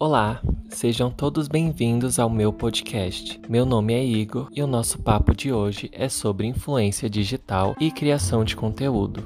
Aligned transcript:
Olá, 0.00 0.40
sejam 0.68 1.10
todos 1.10 1.48
bem-vindos 1.48 2.20
ao 2.20 2.30
meu 2.30 2.52
podcast. 2.52 3.40
Meu 3.48 3.66
nome 3.66 3.94
é 3.94 4.04
Igor 4.04 4.48
e 4.54 4.62
o 4.62 4.66
nosso 4.68 5.00
papo 5.00 5.34
de 5.34 5.52
hoje 5.52 5.90
é 5.92 6.08
sobre 6.08 6.46
influência 6.46 7.10
digital 7.10 7.74
e 7.80 7.90
criação 7.90 8.44
de 8.44 8.54
conteúdo. 8.54 9.20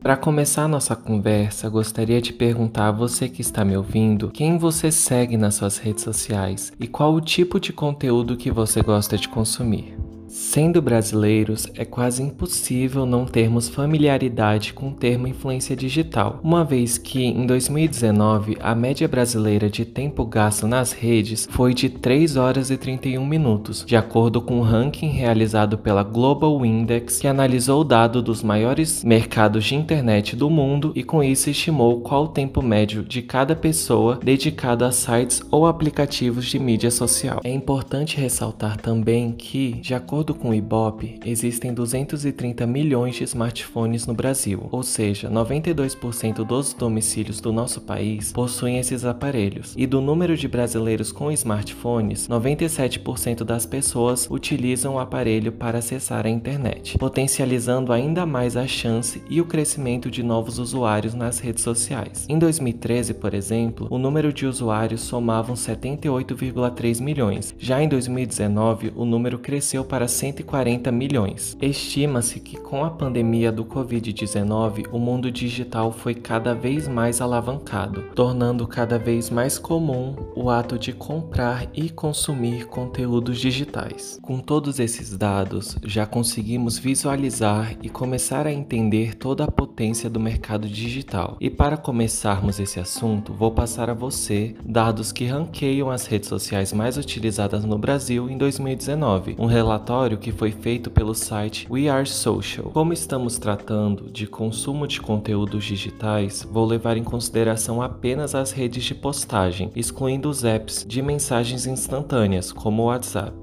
Para 0.00 0.16
começar 0.16 0.68
nossa 0.68 0.94
conversa, 0.94 1.68
gostaria 1.68 2.22
de 2.22 2.32
perguntar 2.32 2.86
a 2.86 2.92
você 2.92 3.28
que 3.28 3.40
está 3.40 3.64
me 3.64 3.76
ouvindo 3.76 4.30
quem 4.30 4.56
você 4.56 4.92
segue 4.92 5.36
nas 5.36 5.56
suas 5.56 5.78
redes 5.78 6.04
sociais 6.04 6.72
e 6.78 6.86
qual 6.86 7.12
o 7.12 7.20
tipo 7.20 7.58
de 7.58 7.72
conteúdo 7.72 8.36
que 8.36 8.52
você 8.52 8.80
gosta 8.80 9.18
de 9.18 9.28
consumir. 9.28 10.03
Sendo 10.36 10.82
brasileiros, 10.82 11.68
é 11.76 11.84
quase 11.84 12.20
impossível 12.20 13.06
não 13.06 13.24
termos 13.24 13.68
familiaridade 13.68 14.72
com 14.72 14.88
o 14.88 14.92
termo 14.92 15.28
influência 15.28 15.76
digital, 15.76 16.40
uma 16.42 16.64
vez 16.64 16.98
que 16.98 17.24
em 17.24 17.46
2019 17.46 18.56
a 18.60 18.74
média 18.74 19.06
brasileira 19.06 19.70
de 19.70 19.84
tempo 19.84 20.24
gasto 20.26 20.66
nas 20.66 20.90
redes 20.90 21.46
foi 21.48 21.72
de 21.72 21.88
3 21.88 22.34
horas 22.34 22.68
e 22.72 22.76
31 22.76 23.24
minutos, 23.24 23.84
de 23.86 23.94
acordo 23.94 24.42
com 24.42 24.54
o 24.54 24.58
um 24.58 24.62
ranking 24.62 25.06
realizado 25.06 25.78
pela 25.78 26.02
Global 26.02 26.66
Index, 26.66 27.20
que 27.20 27.28
analisou 27.28 27.82
o 27.82 27.84
dado 27.84 28.20
dos 28.20 28.42
maiores 28.42 29.04
mercados 29.04 29.64
de 29.64 29.76
internet 29.76 30.34
do 30.34 30.50
mundo 30.50 30.90
e 30.96 31.04
com 31.04 31.22
isso 31.22 31.48
estimou 31.48 32.00
qual 32.00 32.24
o 32.24 32.28
tempo 32.28 32.60
médio 32.60 33.04
de 33.04 33.22
cada 33.22 33.54
pessoa 33.54 34.18
dedicado 34.20 34.84
a 34.84 34.90
sites 34.90 35.40
ou 35.48 35.64
aplicativos 35.64 36.46
de 36.46 36.58
mídia 36.58 36.90
social. 36.90 37.40
É 37.44 37.52
importante 37.52 38.16
ressaltar 38.16 38.78
também 38.78 39.30
que, 39.30 39.74
de 39.74 39.94
acordo 39.94 40.23
acordo 40.24 40.34
com 40.34 40.50
o 40.50 40.54
Ibope, 40.54 41.20
existem 41.26 41.74
230 41.74 42.66
milhões 42.66 43.14
de 43.14 43.24
smartphones 43.24 44.06
no 44.06 44.14
Brasil, 44.14 44.68
ou 44.70 44.82
seja, 44.82 45.28
92% 45.28 46.44
dos 46.46 46.72
domicílios 46.72 47.40
do 47.42 47.52
nosso 47.52 47.82
país 47.82 48.32
possuem 48.32 48.78
esses 48.78 49.04
aparelhos. 49.04 49.74
E 49.76 49.86
do 49.86 50.00
número 50.00 50.34
de 50.34 50.48
brasileiros 50.48 51.12
com 51.12 51.30
smartphones, 51.30 52.26
97% 52.26 53.44
das 53.44 53.66
pessoas 53.66 54.26
utilizam 54.30 54.94
o 54.94 54.98
aparelho 54.98 55.52
para 55.52 55.78
acessar 55.78 56.24
a 56.24 56.30
internet, 56.30 56.96
potencializando 56.96 57.92
ainda 57.92 58.24
mais 58.24 58.56
a 58.56 58.66
chance 58.66 59.22
e 59.28 59.42
o 59.42 59.44
crescimento 59.44 60.10
de 60.10 60.22
novos 60.22 60.58
usuários 60.58 61.12
nas 61.12 61.38
redes 61.38 61.62
sociais. 61.62 62.24
Em 62.30 62.38
2013, 62.38 63.12
por 63.12 63.34
exemplo, 63.34 63.88
o 63.90 63.98
número 63.98 64.32
de 64.32 64.46
usuários 64.46 65.02
somavam 65.02 65.54
78,3 65.54 67.02
milhões. 67.02 67.54
Já 67.58 67.82
em 67.82 67.88
2019, 67.88 68.92
o 68.96 69.04
número 69.04 69.38
cresceu 69.38 69.84
para 69.84 70.08
140 70.14 70.90
milhões. 70.92 71.56
Estima-se 71.60 72.40
que 72.40 72.56
com 72.56 72.84
a 72.84 72.90
pandemia 72.90 73.50
do 73.50 73.64
Covid-19, 73.64 74.86
o 74.92 74.98
mundo 74.98 75.30
digital 75.30 75.92
foi 75.92 76.14
cada 76.14 76.54
vez 76.54 76.88
mais 76.88 77.20
alavancado, 77.20 78.02
tornando 78.14 78.66
cada 78.66 78.98
vez 78.98 79.30
mais 79.30 79.58
comum 79.58 80.14
o 80.36 80.48
ato 80.50 80.78
de 80.78 80.92
comprar 80.92 81.66
e 81.74 81.90
consumir 81.90 82.66
conteúdos 82.66 83.38
digitais. 83.38 84.18
Com 84.22 84.38
todos 84.38 84.78
esses 84.78 85.16
dados, 85.16 85.76
já 85.84 86.06
conseguimos 86.06 86.78
visualizar 86.78 87.76
e 87.82 87.88
começar 87.88 88.46
a 88.46 88.52
entender 88.52 89.14
toda 89.14 89.44
a 89.44 89.50
potência 89.50 90.08
do 90.08 90.20
mercado 90.20 90.68
digital. 90.68 91.36
E 91.40 91.50
para 91.50 91.76
começarmos 91.76 92.60
esse 92.60 92.78
assunto, 92.78 93.32
vou 93.32 93.50
passar 93.50 93.90
a 93.90 93.94
você 93.94 94.54
dados 94.64 95.12
que 95.12 95.24
ranqueiam 95.24 95.90
as 95.90 96.06
redes 96.06 96.28
sociais 96.28 96.72
mais 96.72 96.96
utilizadas 96.96 97.64
no 97.64 97.78
Brasil 97.78 98.28
em 98.28 98.36
2019, 98.38 99.36
um 99.38 99.46
relatório 99.46 100.03
relatório 100.04 100.18
que 100.18 100.32
foi 100.32 100.50
feito 100.50 100.90
pelo 100.90 101.14
site 101.14 101.66
We 101.70 101.88
Are 101.88 102.06
Social. 102.06 102.70
Como 102.72 102.92
estamos 102.92 103.38
tratando 103.38 104.10
de 104.10 104.26
consumo 104.26 104.86
de 104.86 105.00
conteúdos 105.00 105.64
digitais, 105.64 106.46
vou 106.50 106.66
levar 106.66 106.96
em 106.96 107.04
consideração 107.04 107.80
apenas 107.80 108.34
as 108.34 108.52
redes 108.52 108.84
de 108.84 108.94
postagem, 108.94 109.70
excluindo 109.74 110.28
os 110.28 110.44
apps 110.44 110.84
de 110.86 111.00
mensagens 111.00 111.66
instantâneas, 111.66 112.52
como 112.52 112.82
o 112.82 112.86
WhatsApp. 112.86 113.34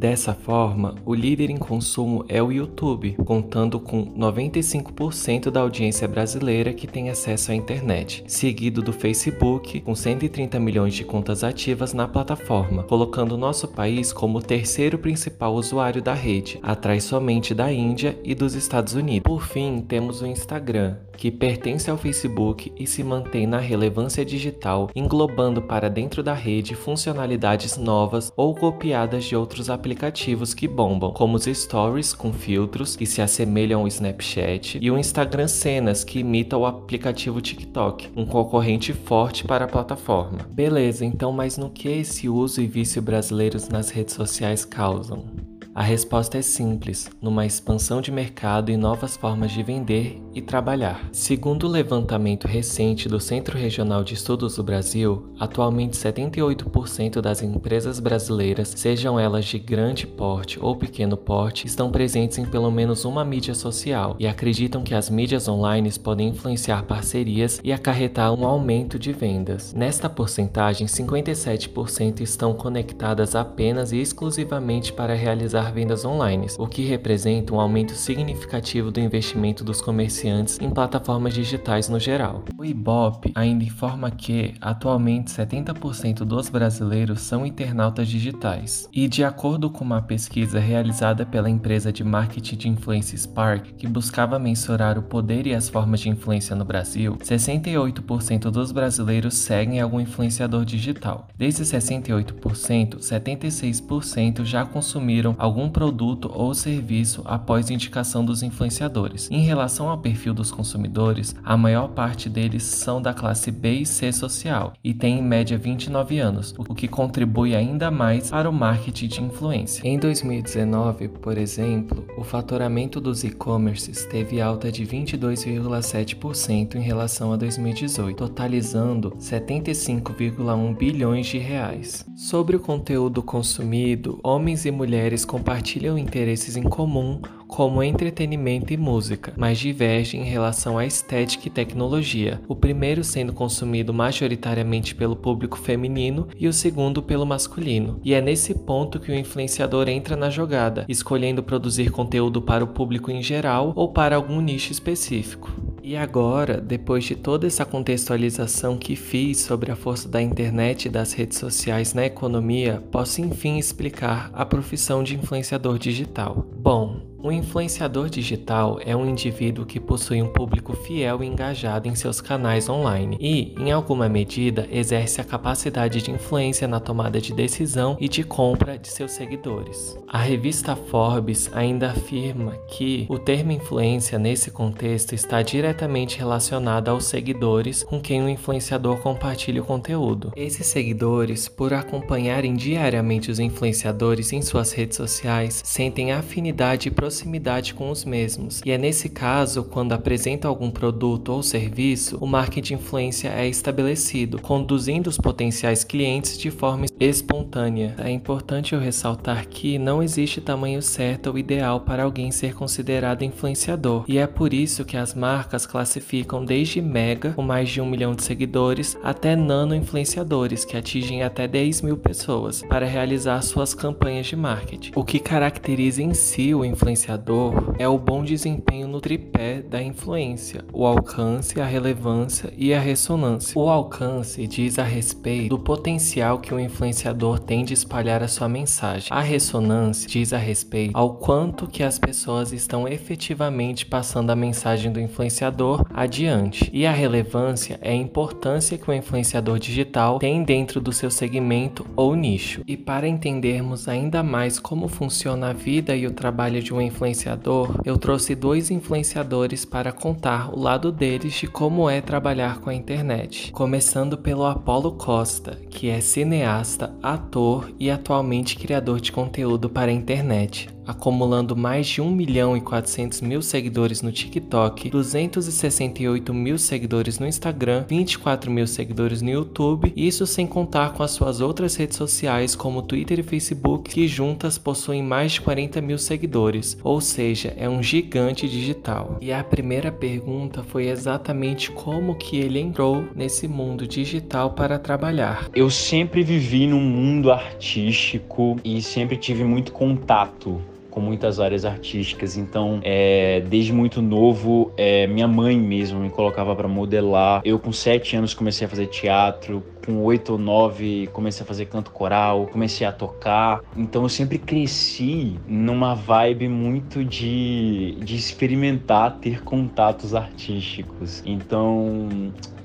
Dessa 0.00 0.32
forma, 0.32 0.94
o 1.04 1.14
líder 1.14 1.50
em 1.50 1.58
consumo 1.58 2.24
é 2.26 2.42
o 2.42 2.50
YouTube, 2.50 3.16
contando 3.26 3.78
com 3.78 4.06
95% 4.06 5.50
da 5.50 5.60
audiência 5.60 6.08
brasileira 6.08 6.72
que 6.72 6.86
tem 6.86 7.10
acesso 7.10 7.52
à 7.52 7.54
internet, 7.54 8.24
seguido 8.26 8.80
do 8.80 8.94
Facebook, 8.94 9.78
com 9.82 9.94
130 9.94 10.58
milhões 10.58 10.94
de 10.94 11.04
contas 11.04 11.44
ativas 11.44 11.92
na 11.92 12.08
plataforma, 12.08 12.82
colocando 12.84 13.36
nosso 13.36 13.68
país 13.68 14.10
como 14.10 14.38
o 14.38 14.42
terceiro 14.42 14.96
principal 14.96 15.52
usuário 15.52 16.00
da 16.00 16.09
rede, 16.12 16.58
atrás 16.62 17.04
somente 17.04 17.54
da 17.54 17.72
Índia 17.72 18.18
e 18.24 18.34
dos 18.34 18.54
Estados 18.54 18.94
Unidos. 18.94 19.24
Por 19.24 19.42
fim, 19.42 19.84
temos 19.86 20.22
o 20.22 20.26
Instagram, 20.26 20.96
que 21.16 21.30
pertence 21.30 21.90
ao 21.90 21.98
Facebook 21.98 22.72
e 22.78 22.86
se 22.86 23.04
mantém 23.04 23.46
na 23.46 23.58
relevância 23.58 24.24
digital, 24.24 24.90
englobando 24.94 25.60
para 25.60 25.90
dentro 25.90 26.22
da 26.22 26.32
rede 26.32 26.74
funcionalidades 26.74 27.76
novas 27.76 28.32
ou 28.36 28.54
copiadas 28.54 29.24
de 29.24 29.36
outros 29.36 29.68
aplicativos 29.68 30.54
que 30.54 30.66
bombam, 30.66 31.12
como 31.12 31.36
os 31.36 31.44
Stories 31.44 32.14
com 32.14 32.32
filtros 32.32 32.96
que 32.96 33.04
se 33.04 33.20
assemelham 33.20 33.80
ao 33.80 33.88
Snapchat 33.88 34.78
e 34.80 34.90
o 34.90 34.98
Instagram 34.98 35.48
Cenas 35.48 36.04
que 36.04 36.20
imita 36.20 36.56
o 36.56 36.64
aplicativo 36.64 37.40
TikTok, 37.40 38.08
um 38.16 38.24
concorrente 38.24 38.92
forte 38.92 39.44
para 39.44 39.66
a 39.66 39.68
plataforma. 39.68 40.46
Beleza, 40.50 41.04
então 41.04 41.32
mas 41.32 41.58
no 41.58 41.70
que 41.70 41.88
esse 41.88 42.28
uso 42.28 42.60
e 42.60 42.66
vício 42.66 43.02
brasileiros 43.02 43.68
nas 43.68 43.90
redes 43.90 44.14
sociais 44.14 44.64
causam? 44.64 45.49
A 45.74 45.82
resposta 45.82 46.38
é 46.38 46.42
simples: 46.42 47.08
numa 47.22 47.46
expansão 47.46 48.00
de 48.00 48.10
mercado 48.10 48.70
e 48.70 48.76
novas 48.76 49.16
formas 49.16 49.52
de 49.52 49.62
vender 49.62 50.20
e 50.34 50.40
trabalhar. 50.40 51.08
Segundo 51.12 51.66
o 51.66 51.70
levantamento 51.70 52.46
recente 52.46 53.08
do 53.08 53.18
Centro 53.18 53.58
Regional 53.58 54.04
de 54.04 54.14
Estudos 54.14 54.56
do 54.56 54.62
Brasil, 54.62 55.28
atualmente 55.38 55.96
78% 55.96 57.20
das 57.20 57.42
empresas 57.42 57.98
brasileiras, 57.98 58.72
sejam 58.76 59.18
elas 59.18 59.44
de 59.44 59.58
grande 59.58 60.06
porte 60.06 60.58
ou 60.60 60.76
pequeno 60.76 61.16
porte, 61.16 61.66
estão 61.66 61.90
presentes 61.90 62.38
em 62.38 62.44
pelo 62.44 62.70
menos 62.70 63.04
uma 63.04 63.24
mídia 63.24 63.54
social 63.54 64.16
e 64.18 64.26
acreditam 64.26 64.82
que 64.82 64.94
as 64.94 65.10
mídias 65.10 65.48
online 65.48 65.90
podem 65.98 66.28
influenciar 66.28 66.84
parcerias 66.84 67.60
e 67.64 67.72
acarretar 67.72 68.32
um 68.32 68.46
aumento 68.46 68.98
de 68.98 69.12
vendas. 69.12 69.72
Nesta 69.72 70.08
porcentagem, 70.08 70.86
57% 70.86 72.20
estão 72.20 72.52
conectadas 72.52 73.34
apenas 73.34 73.92
e 73.92 74.00
exclusivamente 74.00 74.92
para 74.92 75.14
realizar 75.14 75.72
vendas 75.72 76.04
online, 76.04 76.46
o 76.58 76.66
que 76.66 76.82
representa 76.82 77.54
um 77.54 77.60
aumento 77.60 77.92
significativo 77.92 78.90
do 78.90 79.00
investimento 79.00 79.64
dos 79.64 79.80
comerciantes 79.80 80.19
em 80.26 80.70
plataformas 80.70 81.34
digitais 81.34 81.88
no 81.88 81.98
geral. 81.98 82.44
O 82.58 82.64
Ibope 82.64 83.32
ainda 83.34 83.64
informa 83.64 84.10
que, 84.10 84.54
atualmente, 84.60 85.30
70% 85.30 86.24
dos 86.24 86.48
brasileiros 86.48 87.20
são 87.20 87.46
internautas 87.46 88.08
digitais. 88.08 88.88
E, 88.92 89.08
de 89.08 89.24
acordo 89.24 89.70
com 89.70 89.84
uma 89.84 90.02
pesquisa 90.02 90.58
realizada 90.58 91.24
pela 91.24 91.48
empresa 91.48 91.92
de 91.92 92.04
marketing 92.04 92.56
de 92.56 92.68
influência 92.68 93.16
Spark, 93.16 93.72
que 93.78 93.86
buscava 93.86 94.38
mensurar 94.38 94.98
o 94.98 95.02
poder 95.02 95.46
e 95.46 95.54
as 95.54 95.68
formas 95.68 96.00
de 96.00 96.08
influência 96.08 96.54
no 96.54 96.64
Brasil, 96.64 97.16
68% 97.16 98.50
dos 98.50 98.72
brasileiros 98.72 99.34
seguem 99.34 99.80
algum 99.80 100.00
influenciador 100.00 100.64
digital. 100.64 101.28
Desses 101.36 101.70
68%, 101.72 102.98
76% 102.98 104.44
já 104.44 104.64
consumiram 104.64 105.34
algum 105.38 105.68
produto 105.68 106.30
ou 106.32 106.54
serviço 106.54 107.22
após 107.24 107.70
indicação 107.70 108.24
dos 108.24 108.42
influenciadores. 108.42 109.30
Em 109.30 109.42
relação 109.42 109.88
ao 109.88 109.98
perfil 110.10 110.34
dos 110.34 110.50
consumidores, 110.50 111.36
a 111.44 111.56
maior 111.56 111.88
parte 111.88 112.28
deles 112.28 112.64
são 112.64 113.00
da 113.00 113.14
classe 113.14 113.52
B 113.52 113.74
e 113.74 113.86
C 113.86 114.10
social 114.10 114.72
e 114.82 114.92
tem 114.92 115.20
em 115.20 115.22
média 115.22 115.56
29 115.56 116.18
anos, 116.18 116.52
o 116.58 116.74
que 116.74 116.88
contribui 116.88 117.54
ainda 117.54 117.92
mais 117.92 118.30
para 118.30 118.50
o 118.50 118.52
marketing 118.52 119.06
de 119.06 119.22
influência. 119.22 119.86
Em 119.86 119.98
2019, 119.98 121.08
por 121.08 121.38
exemplo, 121.38 122.04
o 122.18 122.24
faturamento 122.24 123.00
dos 123.00 123.22
e-commerces 123.22 124.04
teve 124.04 124.40
alta 124.40 124.72
de 124.72 124.84
22,7% 124.84 126.74
em 126.74 126.82
relação 126.82 127.32
a 127.32 127.36
2018, 127.36 128.16
totalizando 128.16 129.12
75,1 129.12 130.76
bilhões 130.76 131.26
de 131.26 131.38
reais. 131.38 132.04
Sobre 132.16 132.56
o 132.56 132.60
conteúdo 132.60 133.22
consumido, 133.22 134.18
homens 134.24 134.66
e 134.66 134.72
mulheres 134.72 135.24
compartilham 135.24 135.96
interesses 135.96 136.56
em 136.56 136.64
comum, 136.64 137.20
como 137.50 137.82
entretenimento 137.82 138.72
e 138.72 138.76
música, 138.76 139.34
mas 139.36 139.58
divergem 139.58 140.22
em 140.22 140.30
relação 140.30 140.78
à 140.78 140.86
estética 140.86 141.48
e 141.48 141.50
tecnologia, 141.50 142.40
o 142.46 142.54
primeiro 142.54 143.02
sendo 143.02 143.32
consumido 143.32 143.92
majoritariamente 143.92 144.94
pelo 144.94 145.16
público 145.16 145.58
feminino 145.58 146.28
e 146.38 146.46
o 146.46 146.52
segundo 146.52 147.02
pelo 147.02 147.26
masculino. 147.26 148.00
E 148.04 148.14
é 148.14 148.20
nesse 148.20 148.54
ponto 148.54 149.00
que 149.00 149.10
o 149.10 149.14
influenciador 149.14 149.88
entra 149.88 150.16
na 150.16 150.30
jogada, 150.30 150.86
escolhendo 150.88 151.42
produzir 151.42 151.90
conteúdo 151.90 152.40
para 152.40 152.64
o 152.64 152.68
público 152.68 153.10
em 153.10 153.22
geral 153.22 153.72
ou 153.74 153.92
para 153.92 154.16
algum 154.16 154.40
nicho 154.40 154.70
específico. 154.72 155.50
E 155.82 155.96
agora, 155.96 156.60
depois 156.60 157.04
de 157.04 157.16
toda 157.16 157.46
essa 157.46 157.64
contextualização 157.64 158.78
que 158.78 158.94
fiz 158.94 159.38
sobre 159.38 159.72
a 159.72 159.76
força 159.76 160.08
da 160.08 160.22
internet 160.22 160.86
e 160.86 160.88
das 160.90 161.12
redes 161.12 161.38
sociais 161.38 161.94
na 161.94 162.06
economia, 162.06 162.82
posso 162.92 163.20
enfim 163.20 163.58
explicar 163.58 164.30
a 164.32 164.46
profissão 164.46 165.02
de 165.02 165.16
influenciador 165.16 165.78
digital. 165.78 166.46
Bom, 166.56 167.09
Um 167.22 167.30
influenciador 167.30 168.08
digital 168.08 168.80
é 168.82 168.96
um 168.96 169.06
indivíduo 169.06 169.66
que 169.66 169.78
possui 169.78 170.22
um 170.22 170.32
público 170.32 170.72
fiel 170.72 171.22
e 171.22 171.26
engajado 171.26 171.86
em 171.86 171.94
seus 171.94 172.18
canais 172.18 172.66
online 172.66 173.18
e, 173.20 173.54
em 173.58 173.70
alguma 173.70 174.08
medida, 174.08 174.66
exerce 174.72 175.20
a 175.20 175.24
capacidade 175.24 176.00
de 176.00 176.10
influência 176.10 176.66
na 176.66 176.80
tomada 176.80 177.20
de 177.20 177.34
decisão 177.34 177.94
e 178.00 178.08
de 178.08 178.24
compra 178.24 178.78
de 178.78 178.88
seus 178.88 179.12
seguidores. 179.12 179.98
A 180.08 180.16
revista 180.16 180.74
Forbes 180.74 181.50
ainda 181.52 181.90
afirma 181.90 182.52
que 182.68 183.04
o 183.10 183.18
termo 183.18 183.52
influência 183.52 184.18
nesse 184.18 184.50
contexto 184.50 185.14
está 185.14 185.42
diretamente 185.42 186.16
relacionado 186.16 186.88
aos 186.88 187.04
seguidores 187.04 187.82
com 187.82 188.00
quem 188.00 188.22
o 188.22 188.30
influenciador 188.30 188.96
compartilha 188.96 189.60
o 189.60 189.66
conteúdo. 189.66 190.32
Esses 190.34 190.66
seguidores, 190.68 191.48
por 191.48 191.74
acompanharem 191.74 192.54
diariamente 192.54 193.30
os 193.30 193.38
influenciadores 193.38 194.32
em 194.32 194.40
suas 194.40 194.72
redes 194.72 194.96
sociais, 194.96 195.60
sentem 195.66 196.12
afinidade 196.12 196.88
e 196.88 196.90
proximidade 197.10 197.74
com 197.74 197.90
os 197.90 198.04
mesmos, 198.04 198.60
e 198.64 198.70
é 198.70 198.78
nesse 198.78 199.08
caso, 199.08 199.64
quando 199.64 199.92
apresenta 199.92 200.46
algum 200.46 200.70
produto 200.70 201.30
ou 201.32 201.42
serviço, 201.42 202.16
o 202.20 202.26
marketing 202.26 202.60
de 202.60 202.74
influência 202.74 203.28
é 203.30 203.48
estabelecido, 203.48 204.40
conduzindo 204.40 205.10
os 205.10 205.18
potenciais 205.18 205.82
clientes 205.82 206.38
de 206.38 206.52
forma 206.52 206.86
espontânea. 207.00 207.96
É 207.98 208.10
importante 208.10 208.74
eu 208.74 208.80
ressaltar 208.80 209.48
que 209.48 209.76
não 209.76 210.00
existe 210.00 210.40
tamanho 210.40 210.80
certo 210.80 211.30
ou 211.30 211.38
ideal 211.38 211.80
para 211.80 212.04
alguém 212.04 212.30
ser 212.30 212.54
considerado 212.54 213.24
influenciador, 213.24 214.04
e 214.06 214.16
é 214.16 214.26
por 214.26 214.54
isso 214.54 214.84
que 214.84 214.96
as 214.96 215.12
marcas 215.12 215.66
classificam 215.66 216.44
desde 216.44 216.80
mega, 216.80 217.32
com 217.32 217.42
mais 217.42 217.70
de 217.70 217.80
um 217.80 217.86
milhão 217.86 218.14
de 218.14 218.22
seguidores, 218.22 218.96
até 219.02 219.34
nano 219.34 219.74
influenciadores, 219.74 220.64
que 220.64 220.76
atingem 220.76 221.24
até 221.24 221.48
10 221.48 221.82
mil 221.82 221.96
pessoas, 221.96 222.62
para 222.68 222.86
realizar 222.86 223.42
suas 223.42 223.74
campanhas 223.74 224.28
de 224.28 224.36
marketing. 224.36 224.92
O 224.94 225.02
que 225.02 225.18
caracteriza 225.18 226.02
em 226.02 226.14
si 226.14 226.54
o 226.54 226.64
influenciador 226.64 226.99
influenciador 227.00 227.74
é 227.78 227.88
o 227.88 227.98
bom 227.98 228.22
desempenho 228.22 228.86
no 228.86 229.00
tripé 229.00 229.62
da 229.62 229.82
influência, 229.82 230.64
o 230.72 230.84
alcance, 230.84 231.58
a 231.60 231.64
relevância 231.64 232.52
e 232.56 232.74
a 232.74 232.80
ressonância. 232.80 233.58
O 233.58 233.70
alcance 233.70 234.46
diz 234.46 234.78
a 234.78 234.82
respeito 234.82 235.48
do 235.48 235.58
potencial 235.58 236.38
que 236.38 236.52
o 236.52 236.60
influenciador 236.60 237.38
tem 237.38 237.64
de 237.64 237.72
espalhar 237.72 238.22
a 238.22 238.28
sua 238.28 238.48
mensagem. 238.48 239.08
A 239.10 239.20
ressonância 239.20 240.08
diz 240.08 240.32
a 240.32 240.38
respeito 240.38 240.96
ao 240.96 241.14
quanto 241.14 241.66
que 241.66 241.82
as 241.82 241.98
pessoas 241.98 242.52
estão 242.52 242.86
efetivamente 242.86 243.86
passando 243.86 244.30
a 244.30 244.36
mensagem 244.36 244.92
do 244.92 245.00
influenciador 245.00 245.84
adiante. 245.94 246.68
E 246.72 246.86
a 246.86 246.92
relevância 246.92 247.78
é 247.80 247.92
a 247.92 247.94
importância 247.94 248.76
que 248.76 248.90
o 248.90 248.92
influenciador 248.92 249.58
digital 249.58 250.18
tem 250.18 250.42
dentro 250.42 250.80
do 250.80 250.92
seu 250.92 251.10
segmento 251.10 251.86
ou 251.96 252.14
nicho. 252.14 252.62
E 252.66 252.76
para 252.76 253.08
entendermos 253.08 253.88
ainda 253.88 254.22
mais 254.22 254.58
como 254.58 254.86
funciona 254.88 255.50
a 255.50 255.52
vida 255.52 255.96
e 255.96 256.06
o 256.06 256.10
trabalho 256.10 256.62
de 256.62 256.74
um 256.74 256.89
influenciador, 256.90 257.80
eu 257.84 257.96
trouxe 257.96 258.34
dois 258.34 258.70
influenciadores 258.70 259.64
para 259.64 259.92
contar 259.92 260.52
o 260.52 260.60
lado 260.60 260.92
deles 260.92 261.34
de 261.34 261.46
como 261.46 261.88
é 261.88 262.00
trabalhar 262.00 262.60
com 262.60 262.68
a 262.68 262.74
internet. 262.74 263.52
Começando 263.52 264.18
pelo 264.18 264.44
Apolo 264.44 264.92
Costa, 264.92 265.56
que 265.70 265.88
é 265.88 266.00
cineasta, 266.00 266.94
ator 267.02 267.72
e 267.78 267.90
atualmente 267.90 268.56
criador 268.56 269.00
de 269.00 269.12
conteúdo 269.12 269.70
para 269.70 269.90
a 269.90 269.94
internet 269.94 270.68
acumulando 270.90 271.56
mais 271.56 271.86
de 271.86 272.00
1 272.00 272.10
milhão 272.10 272.56
e 272.56 272.60
400 272.60 273.20
mil 273.20 273.40
seguidores 273.40 274.02
no 274.02 274.10
TikTok, 274.10 274.90
268 274.90 276.34
mil 276.34 276.58
seguidores 276.58 277.18
no 277.18 277.26
Instagram, 277.26 277.84
24 277.88 278.50
mil 278.50 278.66
seguidores 278.66 279.22
no 279.22 279.30
YouTube, 279.30 279.92
isso 279.96 280.26
sem 280.26 280.46
contar 280.46 280.92
com 280.92 281.02
as 281.02 281.12
suas 281.12 281.40
outras 281.40 281.76
redes 281.76 281.96
sociais 281.96 282.54
como 282.54 282.82
Twitter 282.82 283.20
e 283.20 283.22
Facebook, 283.22 283.90
que 283.90 284.08
juntas 284.08 284.58
possuem 284.58 285.02
mais 285.02 285.32
de 285.32 285.40
40 285.40 285.80
mil 285.80 285.98
seguidores, 285.98 286.76
ou 286.82 287.00
seja, 287.00 287.54
é 287.56 287.68
um 287.68 287.82
gigante 287.82 288.48
digital. 288.48 289.18
E 289.20 289.32
a 289.32 289.44
primeira 289.44 289.92
pergunta 289.92 290.62
foi 290.62 290.88
exatamente 290.88 291.70
como 291.70 292.16
que 292.16 292.36
ele 292.36 292.58
entrou 292.58 293.04
nesse 293.14 293.46
mundo 293.46 293.86
digital 293.86 294.50
para 294.50 294.78
trabalhar. 294.78 295.48
Eu 295.54 295.70
sempre 295.70 296.22
vivi 296.22 296.66
num 296.66 296.80
mundo 296.80 297.30
artístico 297.30 298.56
e 298.64 298.82
sempre 298.82 299.16
tive 299.16 299.44
muito 299.44 299.72
contato 299.72 300.60
com 300.90 301.00
muitas 301.00 301.40
áreas 301.40 301.64
artísticas. 301.64 302.36
Então, 302.36 302.80
é, 302.82 303.40
desde 303.48 303.72
muito 303.72 304.02
novo, 304.02 304.72
é, 304.76 305.06
minha 305.06 305.28
mãe 305.28 305.58
mesmo 305.58 306.00
me 306.00 306.10
colocava 306.10 306.54
para 306.54 306.68
modelar. 306.68 307.40
Eu, 307.44 307.58
com 307.58 307.72
sete 307.72 308.16
anos, 308.16 308.34
comecei 308.34 308.66
a 308.66 308.70
fazer 308.70 308.86
teatro. 308.86 309.62
Com 309.84 310.02
oito 310.04 310.32
ou 310.32 310.38
nove, 310.38 311.08
comecei 311.12 311.42
a 311.42 311.46
fazer 311.46 311.64
canto 311.64 311.90
coral, 311.90 312.46
comecei 312.46 312.86
a 312.86 312.92
tocar. 312.92 313.60
Então, 313.74 314.02
eu 314.02 314.08
sempre 314.08 314.38
cresci 314.38 315.38
numa 315.48 315.94
vibe 315.94 316.48
muito 316.48 317.02
de, 317.02 317.96
de 318.02 318.14
experimentar, 318.14 319.18
ter 319.18 319.42
contatos 319.42 320.14
artísticos. 320.14 321.22
Então, 321.24 322.08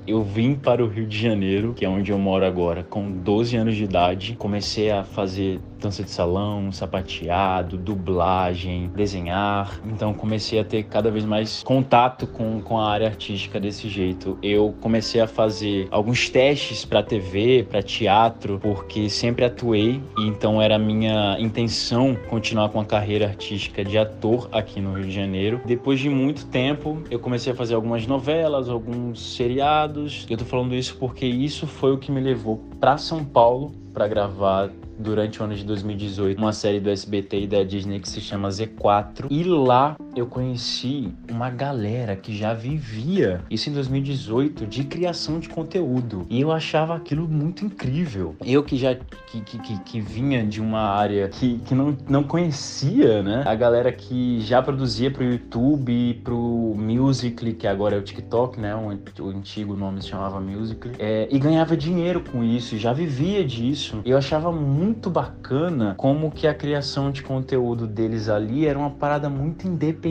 eu 0.06 0.22
vim 0.22 0.54
para 0.54 0.84
o 0.84 0.88
Rio 0.88 1.06
de 1.06 1.18
Janeiro, 1.18 1.74
que 1.74 1.84
é 1.84 1.88
onde 1.88 2.12
eu 2.12 2.18
moro 2.18 2.44
agora, 2.44 2.84
com 2.84 3.10
12 3.10 3.56
anos 3.56 3.74
de 3.74 3.84
idade. 3.84 4.36
Comecei 4.38 4.90
a 4.90 5.02
fazer 5.02 5.60
dança 5.86 6.02
de 6.02 6.10
salão, 6.10 6.72
sapateado, 6.72 7.76
dublagem, 7.76 8.90
desenhar. 8.94 9.80
Então 9.86 10.12
comecei 10.12 10.58
a 10.58 10.64
ter 10.64 10.82
cada 10.84 11.10
vez 11.10 11.24
mais 11.24 11.62
contato 11.62 12.26
com, 12.26 12.60
com 12.60 12.78
a 12.78 12.90
área 12.90 13.06
artística 13.06 13.60
desse 13.60 13.88
jeito. 13.88 14.36
Eu 14.42 14.74
comecei 14.80 15.20
a 15.20 15.28
fazer 15.28 15.86
alguns 15.92 16.28
testes 16.28 16.84
para 16.84 17.02
TV, 17.02 17.64
para 17.70 17.82
teatro, 17.82 18.58
porque 18.60 19.08
sempre 19.08 19.44
atuei 19.44 20.02
e 20.18 20.26
então 20.26 20.60
era 20.60 20.76
minha 20.76 21.36
intenção 21.38 22.16
continuar 22.28 22.68
com 22.70 22.80
a 22.80 22.84
carreira 22.84 23.26
artística 23.26 23.84
de 23.84 23.96
ator 23.96 24.48
aqui 24.50 24.80
no 24.80 24.94
Rio 24.94 25.06
de 25.06 25.12
Janeiro. 25.12 25.60
Depois 25.64 26.00
de 26.00 26.10
muito 26.10 26.46
tempo, 26.46 27.00
eu 27.10 27.20
comecei 27.20 27.52
a 27.52 27.56
fazer 27.56 27.74
algumas 27.74 28.06
novelas, 28.08 28.68
alguns 28.68 29.36
seriados. 29.36 30.26
Eu 30.28 30.36
tô 30.36 30.44
falando 30.44 30.74
isso 30.74 30.96
porque 30.98 31.26
isso 31.26 31.66
foi 31.66 31.92
o 31.92 31.98
que 31.98 32.10
me 32.10 32.20
levou 32.20 32.60
para 32.80 32.98
São 32.98 33.24
Paulo 33.24 33.72
para 33.94 34.08
gravar 34.08 34.70
durante 34.98 35.40
o 35.40 35.44
ano 35.44 35.54
de 35.54 35.64
2018 35.64 36.38
uma 36.38 36.52
série 36.52 36.80
do 36.80 36.90
SBT 36.90 37.42
e 37.42 37.46
da 37.46 37.62
Disney 37.62 38.00
que 38.00 38.08
se 38.08 38.20
chama 38.20 38.48
Z4 38.48 39.26
e 39.30 39.44
lá 39.44 39.96
eu 40.16 40.26
conheci 40.26 41.12
uma 41.30 41.50
galera 41.50 42.16
que 42.16 42.34
já 42.34 42.54
vivia 42.54 43.42
isso 43.50 43.68
em 43.68 43.74
2018 43.74 44.66
de 44.66 44.84
criação 44.84 45.38
de 45.38 45.48
conteúdo. 45.48 46.26
E 46.30 46.40
eu 46.40 46.50
achava 46.50 46.96
aquilo 46.96 47.28
muito 47.28 47.66
incrível. 47.66 48.34
Eu 48.44 48.64
que 48.64 48.78
já 48.78 48.94
que, 48.94 49.40
que, 49.42 49.78
que, 49.80 50.00
vinha 50.00 50.44
de 50.46 50.60
uma 50.60 50.80
área 50.80 51.28
que, 51.28 51.58
que 51.58 51.74
não, 51.74 51.94
não 52.08 52.24
conhecia 52.24 53.22
né? 53.22 53.42
A 53.44 53.54
galera 53.54 53.92
que 53.92 54.40
já 54.40 54.62
produzia 54.62 55.10
pro 55.10 55.22
YouTube 55.22 56.20
pro 56.24 56.74
Musical.ly 56.76 57.52
que 57.52 57.66
agora 57.66 57.96
é 57.96 57.98
o 57.98 58.02
TikTok 58.02 58.58
né? 58.58 58.74
O, 58.74 59.22
o 59.22 59.28
antigo 59.28 59.76
nome 59.76 60.00
se 60.00 60.08
chamava 60.08 60.40
Musical.ly 60.40 60.96
é, 60.98 61.28
e 61.30 61.38
ganhava 61.38 61.76
dinheiro 61.76 62.22
com 62.32 62.42
isso 62.42 62.78
já 62.78 62.94
vivia 62.94 63.44
disso. 63.44 64.00
Eu 64.04 64.16
achava 64.16 64.50
muito 64.50 65.10
bacana 65.10 65.94
como 65.98 66.30
que 66.30 66.46
a 66.46 66.54
criação 66.54 67.10
de 67.10 67.22
conteúdo 67.22 67.86
deles 67.86 68.30
ali 68.30 68.66
era 68.66 68.78
uma 68.78 68.90
parada 68.90 69.28
muito 69.28 69.68
independente. 69.68 70.05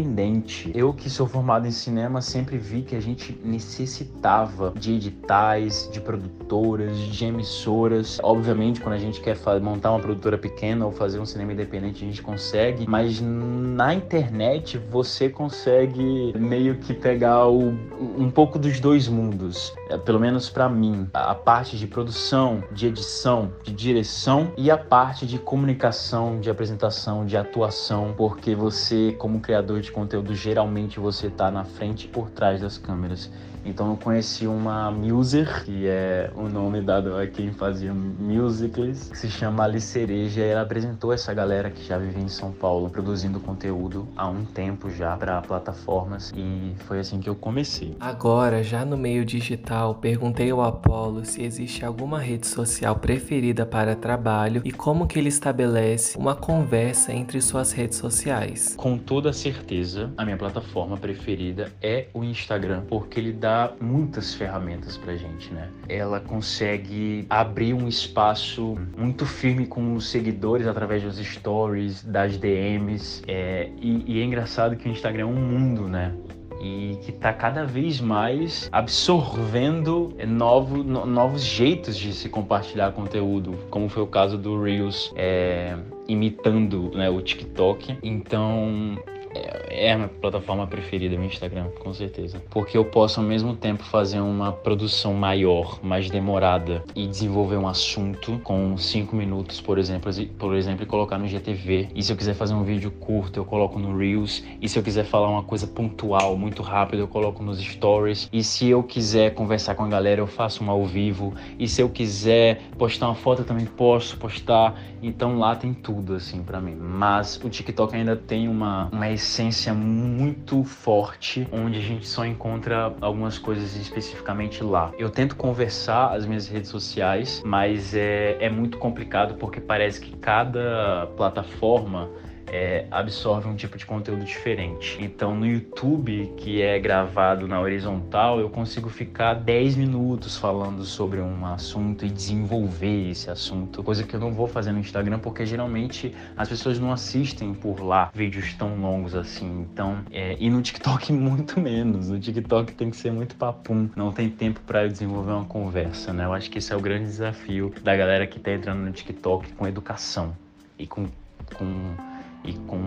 Eu 0.73 0.93
que 0.93 1.09
sou 1.09 1.27
formado 1.27 1.65
em 1.67 1.71
cinema 1.71 2.21
sempre 2.21 2.57
vi 2.57 2.81
que 2.81 2.95
a 2.95 2.99
gente 2.99 3.39
necessitava 3.43 4.73
de 4.77 4.93
editais, 4.93 5.89
de 5.91 6.01
produtoras, 6.01 6.97
de 6.97 7.25
emissoras. 7.25 8.19
Obviamente, 8.21 8.81
quando 8.81 8.95
a 8.95 8.99
gente 8.99 9.21
quer 9.21 9.37
montar 9.61 9.91
uma 9.91 9.99
produtora 9.99 10.37
pequena 10.37 10.85
ou 10.85 10.91
fazer 10.91 11.19
um 11.19 11.25
cinema 11.25 11.53
independente, 11.53 12.03
a 12.03 12.07
gente 12.07 12.21
consegue, 12.21 12.85
mas 12.87 13.21
na 13.21 13.93
internet 13.93 14.77
você 14.77 15.29
consegue 15.29 16.33
meio 16.37 16.75
que 16.75 16.93
pegar 16.93 17.47
o, 17.47 17.69
um 18.17 18.29
pouco 18.29 18.59
dos 18.59 18.79
dois 18.79 19.07
mundos. 19.07 19.73
É, 19.89 19.97
pelo 19.97 20.19
menos 20.19 20.49
para 20.49 20.67
mim, 20.67 21.07
a 21.13 21.35
parte 21.35 21.77
de 21.77 21.87
produção, 21.87 22.63
de 22.71 22.87
edição, 22.87 23.51
de 23.63 23.71
direção 23.71 24.51
e 24.57 24.69
a 24.69 24.77
parte 24.77 25.25
de 25.25 25.37
comunicação, 25.37 26.39
de 26.39 26.49
apresentação, 26.49 27.25
de 27.25 27.37
atuação, 27.37 28.13
porque 28.17 28.55
você, 28.55 29.15
como 29.17 29.39
criador 29.39 29.84
de 29.85 29.91
conteúdo, 29.91 30.35
geralmente 30.35 30.99
você 30.99 31.27
está 31.27 31.49
na 31.49 31.63
frente 31.63 32.05
e 32.05 32.07
por 32.09 32.29
trás 32.29 32.61
das 32.61 32.77
câmeras. 32.77 33.31
Então 33.65 33.89
eu 33.89 33.97
conheci 33.97 34.45
uma 34.45 34.91
muser, 34.91 35.63
que 35.65 35.87
é 35.87 36.31
o 36.35 36.47
nome 36.47 36.81
dado 36.81 37.17
a 37.17 37.25
quem 37.25 37.51
fazia 37.51 37.91
musicals, 37.93 39.09
que 39.09 39.17
se 39.17 39.29
chama 39.29 39.63
Alice 39.63 39.87
Cereja, 39.87 40.41
e 40.41 40.43
ela 40.43 40.61
apresentou 40.61 41.11
essa 41.11 41.33
galera 41.33 41.71
que 41.71 41.83
já 41.83 41.97
vivia 41.97 42.21
em 42.21 42.27
São 42.27 42.51
Paulo, 42.51 42.89
produzindo 42.89 43.39
conteúdo 43.39 44.07
há 44.15 44.27
um 44.27 44.45
tempo 44.45 44.89
já 44.91 45.17
para 45.17 45.41
plataformas, 45.41 46.31
e 46.35 46.75
foi 46.85 46.99
assim 46.99 47.19
que 47.19 47.27
eu 47.27 47.35
comecei. 47.35 47.95
Agora, 47.99 48.61
já 48.61 48.85
no 48.85 48.95
meio 48.95 49.25
digital, 49.25 49.95
perguntei 49.95 50.51
ao 50.51 50.61
Apolo 50.61 51.25
se 51.25 51.41
existe 51.41 51.83
alguma 51.83 52.19
rede 52.19 52.45
social 52.45 52.95
preferida 52.95 53.65
para 53.65 53.95
trabalho 53.95 54.61
e 54.63 54.71
como 54.71 55.07
que 55.07 55.17
ele 55.17 55.29
estabelece 55.29 56.17
uma 56.17 56.35
conversa 56.35 57.11
entre 57.11 57.41
suas 57.41 57.71
redes 57.71 57.97
sociais. 57.97 58.75
Com 58.77 58.97
toda 58.97 59.33
certeza, 59.33 60.11
a 60.15 60.23
minha 60.23 60.37
plataforma 60.37 60.97
preferida 60.97 61.71
é 61.81 62.07
o 62.13 62.23
Instagram, 62.23 62.83
porque 62.87 63.19
ele 63.19 63.33
dá 63.33 63.54
muitas 63.79 64.33
ferramentas 64.33 64.97
pra 64.97 65.15
gente, 65.15 65.53
né? 65.53 65.69
Ela 65.87 66.19
consegue 66.19 67.25
abrir 67.29 67.73
um 67.73 67.87
espaço 67.87 68.77
muito 68.97 69.25
firme 69.25 69.65
com 69.65 69.95
os 69.95 70.09
seguidores 70.09 70.67
através 70.67 71.03
dos 71.03 71.17
stories, 71.17 72.03
das 72.03 72.37
DMs. 72.37 73.23
É, 73.27 73.69
e, 73.77 74.03
e 74.05 74.21
é 74.21 74.23
engraçado 74.23 74.75
que 74.75 74.87
o 74.87 74.91
Instagram 74.91 75.23
é 75.23 75.25
um 75.25 75.33
mundo, 75.33 75.87
né? 75.87 76.13
e 76.61 76.97
que 77.03 77.11
está 77.11 77.31
cada 77.31 77.63
vez 77.63 77.99
mais 77.99 78.67
absorvendo 78.71 80.15
novo, 80.27 80.83
no, 80.83 81.05
novos 81.05 81.43
jeitos 81.43 81.95
de 81.95 82.13
se 82.13 82.29
compartilhar 82.29 82.91
conteúdo, 82.91 83.53
como 83.69 83.87
foi 83.87 84.01
o 84.01 84.07
caso 84.07 84.37
do 84.37 84.61
Reels 84.61 85.13
é, 85.15 85.77
imitando 86.07 86.91
né, 86.95 87.09
o 87.09 87.21
TikTok. 87.21 87.97
Então 88.01 88.97
é, 89.35 89.87
é 89.87 89.91
a 89.91 89.97
minha 89.97 90.07
plataforma 90.07 90.65
preferida, 90.67 91.15
meu 91.15 91.25
Instagram, 91.25 91.67
com 91.79 91.93
certeza. 91.93 92.41
Porque 92.49 92.77
eu 92.77 92.85
posso 92.85 93.19
ao 93.19 93.25
mesmo 93.25 93.55
tempo 93.55 93.83
fazer 93.83 94.19
uma 94.19 94.51
produção 94.51 95.13
maior, 95.13 95.79
mais 95.83 96.09
demorada 96.09 96.83
e 96.95 97.07
desenvolver 97.07 97.57
um 97.57 97.67
assunto 97.67 98.39
com 98.43 98.77
cinco 98.77 99.15
minutos, 99.15 99.61
por 99.61 99.77
exemplo, 99.77 100.11
por 100.37 100.55
exemplo, 100.55 100.83
e 100.83 100.85
colocar 100.85 101.17
no 101.17 101.27
GTV. 101.27 101.89
E 101.93 102.03
se 102.03 102.11
eu 102.11 102.17
quiser 102.17 102.33
fazer 102.33 102.53
um 102.53 102.63
vídeo 102.63 102.91
curto, 102.91 103.39
eu 103.39 103.45
coloco 103.45 103.79
no 103.79 103.97
Reels. 103.97 104.43
E 104.61 104.69
se 104.69 104.79
eu 104.79 104.83
quiser 104.83 105.05
falar 105.05 105.29
uma 105.29 105.43
coisa 105.43 105.67
pontual, 105.67 106.37
muito 106.37 106.61
rápido, 106.61 106.99
eu 106.99 107.07
coloco 107.07 107.43
nos 107.43 107.59
Stories. 107.59 108.29
E 108.31 108.43
se 108.43 108.69
eu 108.69 108.83
quiser 108.83 109.33
conversar 109.33 109.75
com 109.75 109.83
a 109.83 109.87
galera, 109.87 110.21
eu 110.21 110.27
faço 110.27 110.63
um 110.63 110.69
ao 110.69 110.85
vivo. 110.85 111.33
E 111.59 111.67
se 111.67 111.81
eu 111.81 111.89
quiser 111.89 112.61
postar 112.77 113.07
uma 113.07 113.15
foto, 113.15 113.41
eu 113.41 113.45
também 113.45 113.65
posso 113.65 114.17
postar. 114.17 114.79
Então 115.01 115.37
lá 115.37 115.55
tem 115.55 115.73
tudo 115.73 116.15
assim 116.15 116.43
para 116.43 116.59
mim. 116.59 116.75
Mas 116.75 117.39
o 117.43 117.49
TikTok 117.49 117.95
ainda 117.95 118.15
tem 118.15 118.47
uma 118.47 118.89
uma 118.91 119.09
essência 119.25 119.73
muito 119.73 120.63
forte, 120.63 121.47
onde 121.51 121.79
a 121.79 121.81
gente 121.81 122.07
só 122.07 122.23
encontra 122.23 122.95
algumas 123.01 123.39
coisas 123.39 123.75
especificamente 123.75 124.63
lá. 124.63 124.91
Eu 124.97 125.09
tento 125.09 125.35
conversar 125.35 126.13
as 126.13 126.25
minhas 126.27 126.47
redes 126.47 126.69
sociais, 126.69 127.41
mas 127.43 127.95
é, 127.95 128.37
é 128.39 128.49
muito 128.49 128.77
complicado 128.77 129.35
porque 129.35 129.59
parece 129.59 129.99
que 129.99 130.15
cada 130.17 131.07
plataforma 131.17 132.09
é, 132.55 132.87
absorve 132.89 133.49
um 133.49 133.55
tipo 133.55 133.77
de 133.77 133.85
conteúdo 133.85 134.23
diferente. 134.23 134.97
Então, 135.01 135.35
no 135.35 135.45
YouTube, 135.45 136.31
que 136.37 136.61
é 136.61 136.79
gravado 136.79 137.47
na 137.47 137.59
horizontal, 137.59 138.39
eu 138.39 138.49
consigo 138.49 138.89
ficar 138.89 139.33
10 139.33 139.75
minutos 139.75 140.37
falando 140.37 140.85
sobre 140.85 141.19
um 141.19 141.45
assunto 141.45 142.05
e 142.05 142.09
desenvolver 142.09 143.09
esse 143.09 143.29
assunto, 143.29 143.83
coisa 143.83 144.03
que 144.03 144.13
eu 144.13 144.19
não 144.19 144.33
vou 144.33 144.47
fazer 144.47 144.71
no 144.71 144.79
Instagram, 144.79 145.19
porque 145.19 145.45
geralmente 145.45 146.15
as 146.37 146.47
pessoas 146.47 146.79
não 146.79 146.93
assistem 146.93 147.53
por 147.53 147.81
lá 147.81 148.09
vídeos 148.13 148.53
tão 148.53 148.79
longos 148.79 149.15
assim. 149.15 149.67
Então, 149.69 149.99
é, 150.11 150.37
e 150.39 150.49
no 150.49 150.61
TikTok, 150.61 151.11
muito 151.13 151.59
menos. 151.59 152.09
No 152.09 152.19
TikTok 152.19 152.73
tem 152.73 152.89
que 152.89 152.95
ser 152.95 153.11
muito 153.11 153.35
papum, 153.35 153.89
não 153.95 154.13
tem 154.13 154.29
tempo 154.29 154.61
para 154.65 154.87
desenvolver 154.87 155.33
uma 155.33 155.45
conversa, 155.45 156.13
né? 156.13 156.23
Eu 156.23 156.33
acho 156.33 156.49
que 156.49 156.59
esse 156.59 156.71
é 156.71 156.75
o 156.75 156.79
grande 156.79 157.05
desafio 157.05 157.73
da 157.83 157.95
galera 157.95 158.25
que 158.25 158.39
tá 158.39 158.53
entrando 158.53 158.79
no 158.79 158.91
TikTok 158.91 159.51
com 159.53 159.67
educação 159.67 160.35
e 160.79 160.87
com, 160.87 161.07
com 161.53 162.14
e 162.45 162.53
com, 162.53 162.79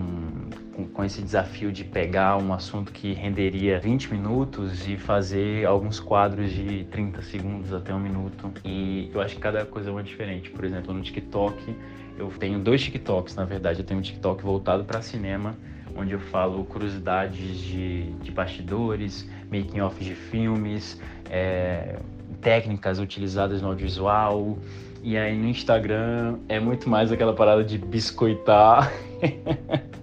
com, 0.75 0.87
com, 0.87 1.05
esse 1.05 1.21
desafio 1.21 1.73
de 1.73 1.85
pegar 1.85 2.37
um 2.39 2.53
assunto 2.53 2.93
que 2.93 3.13
renderia 3.13 3.81
20 3.81 4.13
minutos 4.13 4.89
e 4.89 4.97
fazer 4.97 5.67
alguns 5.67 5.99
quadros 5.99 6.53
de 6.53 6.85
30 6.85 7.23
segundos 7.23 7.73
até 7.73 7.93
um 7.95 7.99
minuto. 7.99 8.53
E 8.65 9.11
eu 9.13 9.21
acho 9.21 9.35
que 9.35 9.41
cada 9.41 9.65
coisa 9.67 9.91
é 9.91 9.93
uma 9.93 10.03
diferente. 10.03 10.51
Por 10.51 10.65
exemplo, 10.65 10.95
no 10.95 11.03
TikTok, 11.03 11.75
eu 12.17 12.29
tenho 12.39 12.59
dois 12.59 12.83
TikToks, 12.83 13.35
na 13.35 13.45
verdade. 13.45 13.81
Eu 13.81 13.85
tenho 13.85 13.99
um 13.99 14.03
TikTok 14.03 14.43
voltado 14.43 14.85
para 14.85 15.03
cinema, 15.03 15.57
onde 15.97 16.13
eu 16.13 16.21
falo 16.21 16.65
curiosidades 16.65 17.59
de, 17.59 18.13
de 18.13 18.31
bastidores, 18.31 19.29
making 19.51 19.81
off 19.81 20.03
de 20.05 20.15
filmes, 20.15 21.01
é, 21.29 21.99
técnicas 22.41 22.99
utilizadas 22.99 23.61
no 23.61 23.69
audiovisual. 23.69 24.59
E 25.03 25.17
aí 25.17 25.37
no 25.37 25.49
Instagram 25.49 26.39
é 26.49 26.59
muito 26.59 26.89
mais 26.89 27.13
aquela 27.13 27.35
parada 27.35 27.65
de 27.65 27.79
biscoitar. 27.79 28.93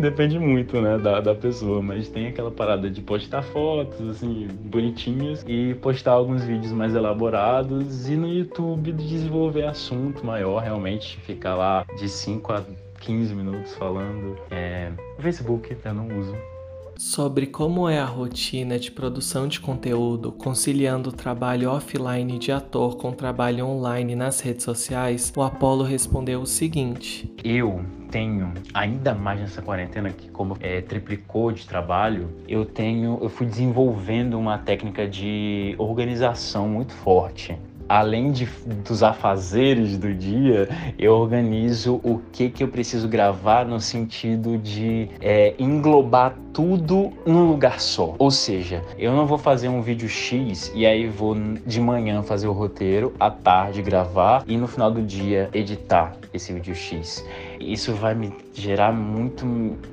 Depende 0.00 0.38
muito, 0.38 0.80
né, 0.80 0.98
da, 0.98 1.20
da 1.20 1.34
pessoa, 1.34 1.80
mas 1.80 2.08
tem 2.08 2.26
aquela 2.26 2.50
parada 2.50 2.90
de 2.90 3.00
postar 3.00 3.42
fotos, 3.42 4.08
assim, 4.08 4.48
bonitinhas 4.64 5.44
e 5.46 5.74
postar 5.74 6.12
alguns 6.12 6.44
vídeos 6.44 6.72
mais 6.72 6.94
elaborados 6.94 8.08
e 8.08 8.16
no 8.16 8.26
YouTube 8.26 8.92
desenvolver 8.92 9.64
assunto 9.64 10.24
maior, 10.26 10.60
realmente 10.62 11.16
ficar 11.18 11.54
lá 11.54 11.86
de 11.96 12.08
5 12.08 12.52
a 12.52 12.64
15 13.00 13.34
minutos 13.34 13.74
falando. 13.74 14.36
É, 14.50 14.90
Facebook 15.18 15.76
eu 15.84 15.94
não 15.94 16.08
uso, 16.18 16.34
sobre 17.02 17.48
como 17.48 17.88
é 17.88 17.98
a 17.98 18.04
rotina 18.04 18.78
de 18.78 18.88
produção 18.88 19.48
de 19.48 19.58
conteúdo, 19.58 20.30
conciliando 20.30 21.10
o 21.10 21.12
trabalho 21.12 21.68
offline 21.68 22.38
de 22.38 22.52
ator 22.52 22.96
com 22.96 23.08
o 23.08 23.12
trabalho 23.12 23.66
online 23.66 24.14
nas 24.14 24.38
redes 24.38 24.64
sociais, 24.64 25.32
o 25.36 25.42
Apollo 25.42 25.82
respondeu 25.82 26.42
o 26.42 26.46
seguinte: 26.46 27.28
Eu 27.42 27.84
tenho, 28.08 28.52
ainda 28.72 29.16
mais 29.16 29.40
nessa 29.40 29.60
quarentena 29.60 30.10
que 30.10 30.30
como 30.30 30.56
é, 30.60 30.80
triplicou 30.80 31.50
de 31.50 31.66
trabalho, 31.66 32.30
eu 32.46 32.64
tenho, 32.64 33.18
eu 33.20 33.28
fui 33.28 33.48
desenvolvendo 33.48 34.38
uma 34.38 34.58
técnica 34.58 35.04
de 35.06 35.74
organização 35.78 36.68
muito 36.68 36.92
forte. 36.92 37.58
Além 37.88 38.32
de, 38.32 38.46
dos 38.86 39.02
afazeres 39.02 39.98
do 39.98 40.14
dia, 40.14 40.68
eu 40.98 41.12
organizo 41.12 42.00
o 42.02 42.22
que, 42.32 42.48
que 42.48 42.62
eu 42.62 42.68
preciso 42.68 43.06
gravar 43.06 43.66
no 43.66 43.78
sentido 43.80 44.56
de 44.56 45.10
é, 45.20 45.54
englobar 45.58 46.34
tudo 46.52 47.12
num 47.26 47.48
lugar 47.48 47.80
só. 47.80 48.14
Ou 48.18 48.30
seja, 48.30 48.82
eu 48.98 49.12
não 49.12 49.26
vou 49.26 49.38
fazer 49.38 49.68
um 49.68 49.80
vídeo 49.80 50.08
X 50.08 50.70
e 50.74 50.86
aí 50.86 51.08
vou 51.08 51.34
de 51.66 51.80
manhã 51.80 52.22
fazer 52.22 52.46
o 52.46 52.52
roteiro, 52.52 53.14
à 53.18 53.30
tarde 53.30 53.82
gravar 53.82 54.44
e 54.46 54.56
no 54.56 54.66
final 54.66 54.90
do 54.90 55.02
dia 55.02 55.48
editar 55.52 56.16
esse 56.32 56.52
vídeo 56.52 56.74
X. 56.74 57.24
Isso 57.60 57.92
vai 57.94 58.14
me 58.14 58.34
gerar 58.52 58.92
muito, 58.92 59.46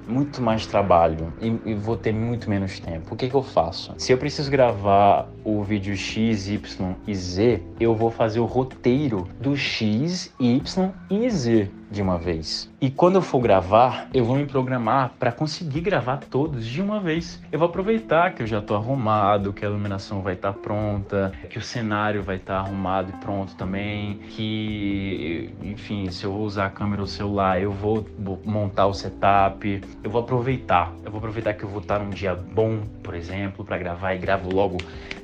muito 0.07 0.41
mais 0.41 0.65
trabalho 0.65 1.31
e, 1.41 1.71
e 1.71 1.73
vou 1.73 1.95
ter 1.95 2.13
muito 2.13 2.49
menos 2.49 2.79
tempo. 2.79 3.13
O 3.13 3.17
que, 3.17 3.29
que 3.29 3.35
eu 3.35 3.43
faço? 3.43 3.93
Se 3.97 4.11
eu 4.11 4.17
preciso 4.17 4.49
gravar 4.49 5.29
o 5.43 5.63
vídeo 5.63 5.95
X, 5.95 6.47
Y 6.47 6.95
e 7.07 7.15
Z, 7.15 7.61
eu 7.79 7.95
vou 7.95 8.11
fazer 8.11 8.39
o 8.39 8.45
roteiro 8.45 9.27
do 9.39 9.55
X, 9.55 10.33
Y 10.39 10.91
e 11.09 11.29
Z 11.29 11.69
de 11.91 12.01
uma 12.01 12.17
vez. 12.17 12.69
E 12.79 12.89
quando 12.89 13.15
eu 13.15 13.21
for 13.21 13.39
gravar, 13.39 14.07
eu 14.13 14.23
vou 14.23 14.35
me 14.35 14.45
programar 14.45 15.13
para 15.19 15.31
conseguir 15.31 15.81
gravar 15.81 16.17
todos 16.49 16.65
de 16.65 16.81
uma 16.81 16.99
vez. 16.99 17.39
Eu 17.51 17.59
vou 17.59 17.67
aproveitar 17.67 18.33
que 18.33 18.41
eu 18.41 18.47
já 18.47 18.57
estou 18.57 18.75
arrumado, 18.75 19.53
que 19.53 19.63
a 19.63 19.69
iluminação 19.69 20.21
vai 20.21 20.33
estar 20.33 20.51
tá 20.51 20.59
pronta, 20.59 21.31
que 21.47 21.59
o 21.59 21.61
cenário 21.61 22.23
vai 22.23 22.37
estar 22.37 22.55
tá 22.55 22.59
arrumado 22.59 23.11
e 23.11 23.17
pronto 23.23 23.55
também, 23.55 24.15
que, 24.29 25.51
enfim, 25.61 26.09
se 26.09 26.23
eu 26.23 26.35
usar 26.35 26.65
a 26.65 26.69
câmera 26.69 27.01
ou 27.01 27.07
celular, 27.07 27.61
eu 27.61 27.71
vou 27.71 28.05
montar 28.43 28.87
o 28.87 28.93
setup. 28.93 29.81
Eu 30.03 30.09
vou 30.09 30.21
aproveitar. 30.21 30.91
Eu 31.05 31.11
vou 31.11 31.19
aproveitar 31.19 31.53
que 31.53 31.63
eu 31.63 31.69
vou 31.69 31.81
estar 31.81 31.99
num 31.99 32.09
dia 32.09 32.33
bom, 32.33 32.81
por 33.03 33.13
exemplo, 33.13 33.63
para 33.63 33.77
gravar 33.77 34.15
e 34.15 34.17
gravo 34.17 34.51
logo 34.51 34.77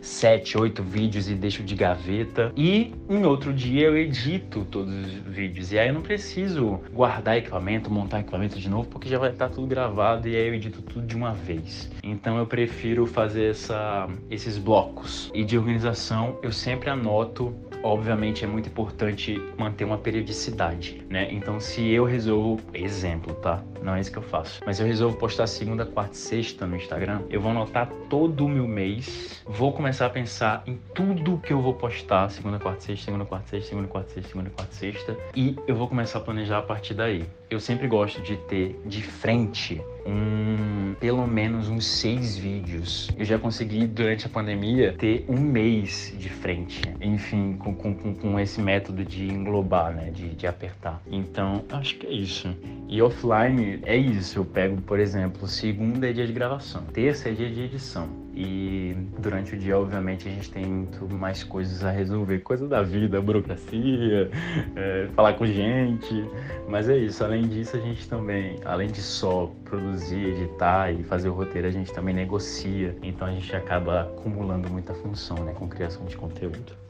7, 0.06 0.58
8 0.60 0.84
vídeos 0.84 1.28
e 1.28 1.34
deixo 1.34 1.64
de 1.64 1.74
gaveta. 1.74 2.54
E 2.56 2.94
em 3.10 3.26
outro 3.26 3.52
dia 3.52 3.88
eu 3.88 3.98
edito 3.98 4.64
todos 4.66 4.94
os 4.94 5.14
vídeos. 5.14 5.72
E 5.72 5.80
aí 5.80 5.88
eu 5.88 5.94
não 5.96 6.02
preciso 6.02 6.80
guardar 6.94 7.38
equipamento, 7.38 7.90
montar 7.90 8.20
equipamento 8.20 8.60
de 8.60 8.70
novo, 8.70 8.88
porque 8.88 9.10
já 9.10 9.18
vai 9.18 9.32
estar 9.32 9.50
tudo 9.50 9.66
gravado 9.66 10.28
e 10.28 10.36
aí 10.36 10.48
eu 10.48 10.54
edito 10.54 10.82
tudo 10.84 11.08
de 11.08 11.15
uma 11.16 11.34
vez. 11.34 11.90
Então 12.04 12.38
eu 12.38 12.46
prefiro 12.46 13.06
fazer 13.06 13.52
essa, 13.52 14.08
esses 14.30 14.58
blocos. 14.58 15.32
E 15.34 15.44
de 15.44 15.58
organização 15.58 16.38
eu 16.42 16.52
sempre 16.52 16.90
anoto 16.90 17.54
obviamente 17.86 18.44
é 18.44 18.48
muito 18.48 18.68
importante 18.68 19.40
manter 19.56 19.84
uma 19.86 20.00
periodicidade, 20.00 21.06
né? 21.08 21.32
Então, 21.32 21.60
se 21.60 21.88
eu 21.88 22.04
resolvo, 22.04 22.60
exemplo, 22.74 23.36
tá? 23.36 23.64
Não 23.84 23.96
é 23.96 24.02
isso 24.02 24.12
que 24.12 24.18
eu 24.18 24.24
faço, 24.24 24.60
mas 24.66 24.80
eu 24.80 24.88
resolvo 24.88 25.16
postar 25.18 25.46
segunda, 25.46 25.86
quarta 25.86 26.14
e 26.14 26.18
sexta 26.18 26.66
no 26.66 26.76
Instagram, 26.76 27.22
eu 27.30 27.40
vou 27.40 27.52
anotar 27.52 27.88
todo 28.10 28.46
o 28.46 28.50
meu 28.50 28.68
mês, 28.68 29.44
vou 29.46 29.72
começar 29.72 30.08
a 30.08 30.10
pensar 30.10 30.64
em 30.66 30.80
tudo 30.96 31.38
que 31.38 31.54
eu 31.54 31.62
vou 31.62 31.76
postar 31.76 32.28
segunda, 32.30 32.58
quarta, 32.58 32.82
sexta, 32.82 33.06
segunda, 33.06 33.24
quarta, 33.24 33.50
sexta, 33.50 33.70
segunda, 33.70 33.88
quarta, 33.88 34.10
sexta, 34.10 34.30
segunda, 34.30 34.50
quarta, 34.50 34.74
sexta, 34.74 35.18
e 35.36 35.56
eu 35.68 35.76
vou 35.76 35.88
começar 35.88 36.18
a 36.18 36.22
planejar 36.22 36.58
a 36.58 36.64
partir 36.64 36.96
daí. 36.96 37.24
Eu 37.50 37.60
sempre 37.60 37.88
gosto 37.88 38.22
de 38.22 38.38
ter 38.38 38.80
de 38.86 39.04
frente 39.04 39.82
um, 40.06 40.96
pelo 41.00 41.28
menos 41.28 41.70
uns 41.70 41.86
seis 41.86 42.36
vídeos. 42.36 43.10
Eu 43.18 43.24
já 43.24 43.38
consegui, 43.38 43.86
durante 43.86 44.26
a 44.26 44.30
pandemia, 44.30 44.94
ter 44.98 45.26
um 45.28 45.40
mês 45.40 46.14
de 46.18 46.30
frente. 46.30 46.82
Enfim, 47.00 47.56
com, 47.58 47.76
com, 47.76 48.16
com 48.16 48.40
esse 48.40 48.60
método 48.62 49.06
de 49.06 49.28
englobar, 49.28 49.94
né? 49.94 50.10
De, 50.10 50.30
de 50.30 50.48
apertar. 50.48 51.02
Então, 51.08 51.64
acho 51.70 51.98
que 51.98 52.08
é 52.08 52.12
isso. 52.12 52.56
E 52.88 53.02
offline 53.02 53.80
é 53.84 53.96
isso. 53.96 54.40
Eu 54.40 54.46
pego, 54.46 54.82
por 54.82 55.00
exemplo, 55.00 55.48
segunda 55.48 56.10
é 56.10 56.14
dia 56.14 56.26
de 56.26 56.34
gravação, 56.34 56.84
terça 56.94 57.30
é 57.30 57.32
dia 57.32 57.50
de 57.50 57.62
edição 57.62 58.25
E 58.36 58.94
durante 59.18 59.56
o 59.56 59.58
dia, 59.58 59.78
obviamente, 59.78 60.28
a 60.28 60.32
gente 60.32 60.52
tem 60.52 60.66
muito 60.66 61.08
mais 61.14 61.44
coisas 61.44 61.86
a 61.86 61.90
resolver, 61.90 62.40
coisa 62.40 62.68
da 62.68 62.82
vida, 62.82 63.22
burocracia, 63.22 64.30
é, 64.76 65.08
falar 65.16 65.34
com 65.34 65.46
gente. 65.46 66.30
Mas 66.68 66.90
é 66.90 66.98
isso, 66.98 67.24
além 67.24 67.48
disso, 67.48 67.78
a 67.78 67.80
gente 67.80 68.08
também, 68.10 68.60
além 68.66 68.90
de 68.90 69.02
só 69.02 69.52
produzir, 69.64 70.26
editar 70.26 70.92
e 70.92 71.04
fazer 71.04 71.30
o 71.30 71.34
roteiro, 71.34 71.68
a 71.68 71.72
gente 71.72 71.94
também 71.94 72.14
negocia. 72.14 72.96
Então 73.02 73.28
a 73.28 73.32
gente 73.32 73.56
acaba 73.56 74.02
acumulando 74.02 74.70
muita 74.70 74.94
função 74.94 75.38
né, 75.38 75.54
com 75.54 75.68
criação 75.70 76.06
de 76.06 76.18
conteúdo. 76.18 76.85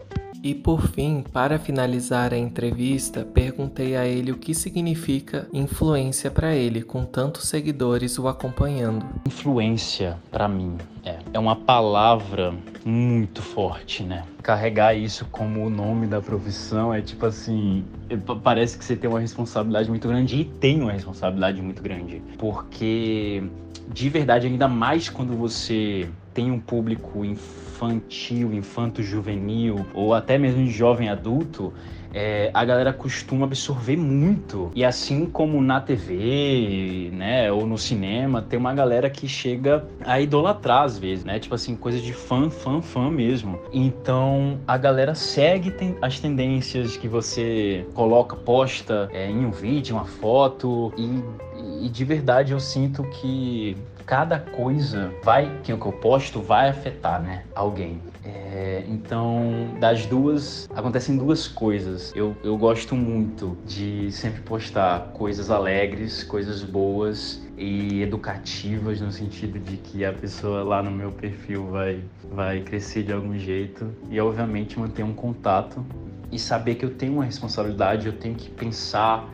E 0.46 0.54
por 0.54 0.80
fim, 0.90 1.24
para 1.34 1.58
finalizar 1.58 2.32
a 2.32 2.38
entrevista, 2.38 3.26
perguntei 3.26 3.96
a 3.96 4.06
ele 4.06 4.32
o 4.32 4.38
que 4.38 4.54
significa 4.54 5.48
influência 5.52 6.30
para 6.30 6.54
ele, 6.54 6.84
com 6.84 7.04
tantos 7.04 7.48
seguidores 7.48 8.20
o 8.20 8.28
acompanhando. 8.28 9.04
Influência, 9.26 10.20
para 10.30 10.48
mim, 10.48 10.78
é, 11.04 11.18
é 11.34 11.40
uma 11.40 11.56
palavra 11.56 12.54
muito 12.86 13.42
forte, 13.42 14.04
né? 14.04 14.24
Carregar 14.44 14.94
isso 14.94 15.26
como 15.32 15.66
o 15.66 15.70
nome 15.72 16.06
da 16.06 16.22
profissão 16.22 16.94
é 16.94 17.02
tipo 17.02 17.26
assim, 17.26 17.84
é, 18.08 18.16
parece 18.16 18.78
que 18.78 18.86
você 18.86 18.96
tem 18.96 19.10
uma 19.10 19.20
responsabilidade 19.20 19.90
muito 19.90 20.08
grande 20.08 20.42
e 20.42 20.46
tem 20.46 20.80
uma 20.80 20.92
responsabilidade 20.92 21.60
muito 21.60 21.82
grande, 21.82 22.22
porque 22.38 23.42
de 23.88 24.10
verdade, 24.10 24.48
ainda 24.48 24.68
mais 24.68 25.10
quando 25.10 25.36
você 25.36 26.10
tem 26.34 26.52
um 26.52 26.60
público 26.60 27.24
infantil, 27.24 28.54
infanto-juvenil 28.54 29.86
ou 29.94 30.14
até 30.14 30.38
mesmo 30.38 30.68
jovem 30.68 31.10
adulto, 31.10 31.74
é, 32.16 32.50
a 32.54 32.64
galera 32.64 32.94
costuma 32.94 33.46
absorver 33.46 33.98
muito. 33.98 34.72
E 34.74 34.86
assim 34.86 35.26
como 35.26 35.62
na 35.62 35.82
TV, 35.82 37.10
né, 37.12 37.52
ou 37.52 37.68
no 37.68 37.78
cinema, 37.78 38.42
tem 38.42 38.58
uma 38.58 38.74
galera 38.74 39.10
que 39.10 39.28
chega 39.28 39.86
a 40.06 40.22
idolatrar 40.22 40.84
às 40.84 40.98
vezes, 40.98 41.26
né? 41.26 41.38
Tipo 41.40 41.56
assim, 41.56 41.76
coisa 41.76 42.00
de 42.00 42.14
fã, 42.14 42.50
fã, 42.50 42.82
fã 42.82 43.12
mesmo. 43.12 43.60
Então 43.74 44.58
a 44.66 44.78
galera 44.78 45.14
segue 45.14 45.72
tem 45.72 45.98
as 46.02 46.18
tendências 46.18 46.96
que 46.96 47.08
você 47.08 47.86
coloca, 47.94 48.36
posta 48.38 49.10
é, 49.12 49.30
em 49.30 49.46
um 49.46 49.52
vídeo, 49.52 49.98
uma 49.98 50.06
foto 50.06 50.94
e, 50.98 51.55
e 51.82 51.90
de 51.90 52.04
verdade 52.04 52.52
eu 52.52 52.60
sinto 52.60 53.04
que 53.04 53.78
cada 54.06 54.40
coisa 54.40 55.12
vai 55.24 55.60
que 55.64 55.72
eu 55.72 55.78
posto 55.78 56.42
vai 56.42 56.70
afetar, 56.70 57.22
né, 57.22 57.44
alguém. 57.56 58.00
É, 58.24 58.84
então, 58.88 59.70
das 59.80 60.06
duas, 60.06 60.68
acontecem 60.76 61.18
duas 61.18 61.48
coisas. 61.48 62.12
Eu, 62.16 62.36
eu 62.44 62.58
gosto 62.58 62.96
muito 62.96 63.58
de 63.66 64.12
sempre 64.12 64.42
postar 64.42 65.12
coisas 65.14 65.52
alegres, 65.52 66.24
coisas 66.24 66.64
boas 66.64 67.42
e 67.58 68.02
educativas 68.02 69.00
no 69.02 69.12
sentido 69.12 69.60
de 69.60 69.78
que 69.78 70.04
a 70.04 70.12
pessoa 70.12 70.64
lá 70.64 70.82
no 70.82 70.92
meu 70.92 71.12
perfil 71.12 71.68
vai 71.68 72.04
vai 72.32 72.62
crescer 72.62 73.04
de 73.04 73.14
algum 73.14 73.38
jeito 73.38 73.90
e 74.10 74.20
obviamente 74.20 74.80
manter 74.80 75.04
um 75.04 75.14
contato 75.14 75.86
e 76.32 76.40
saber 76.40 76.76
que 76.76 76.84
eu 76.84 76.90
tenho 76.90 77.14
uma 77.14 77.26
responsabilidade, 77.26 78.08
eu 78.08 78.14
tenho 78.14 78.36
que 78.36 78.50
pensar 78.50 79.30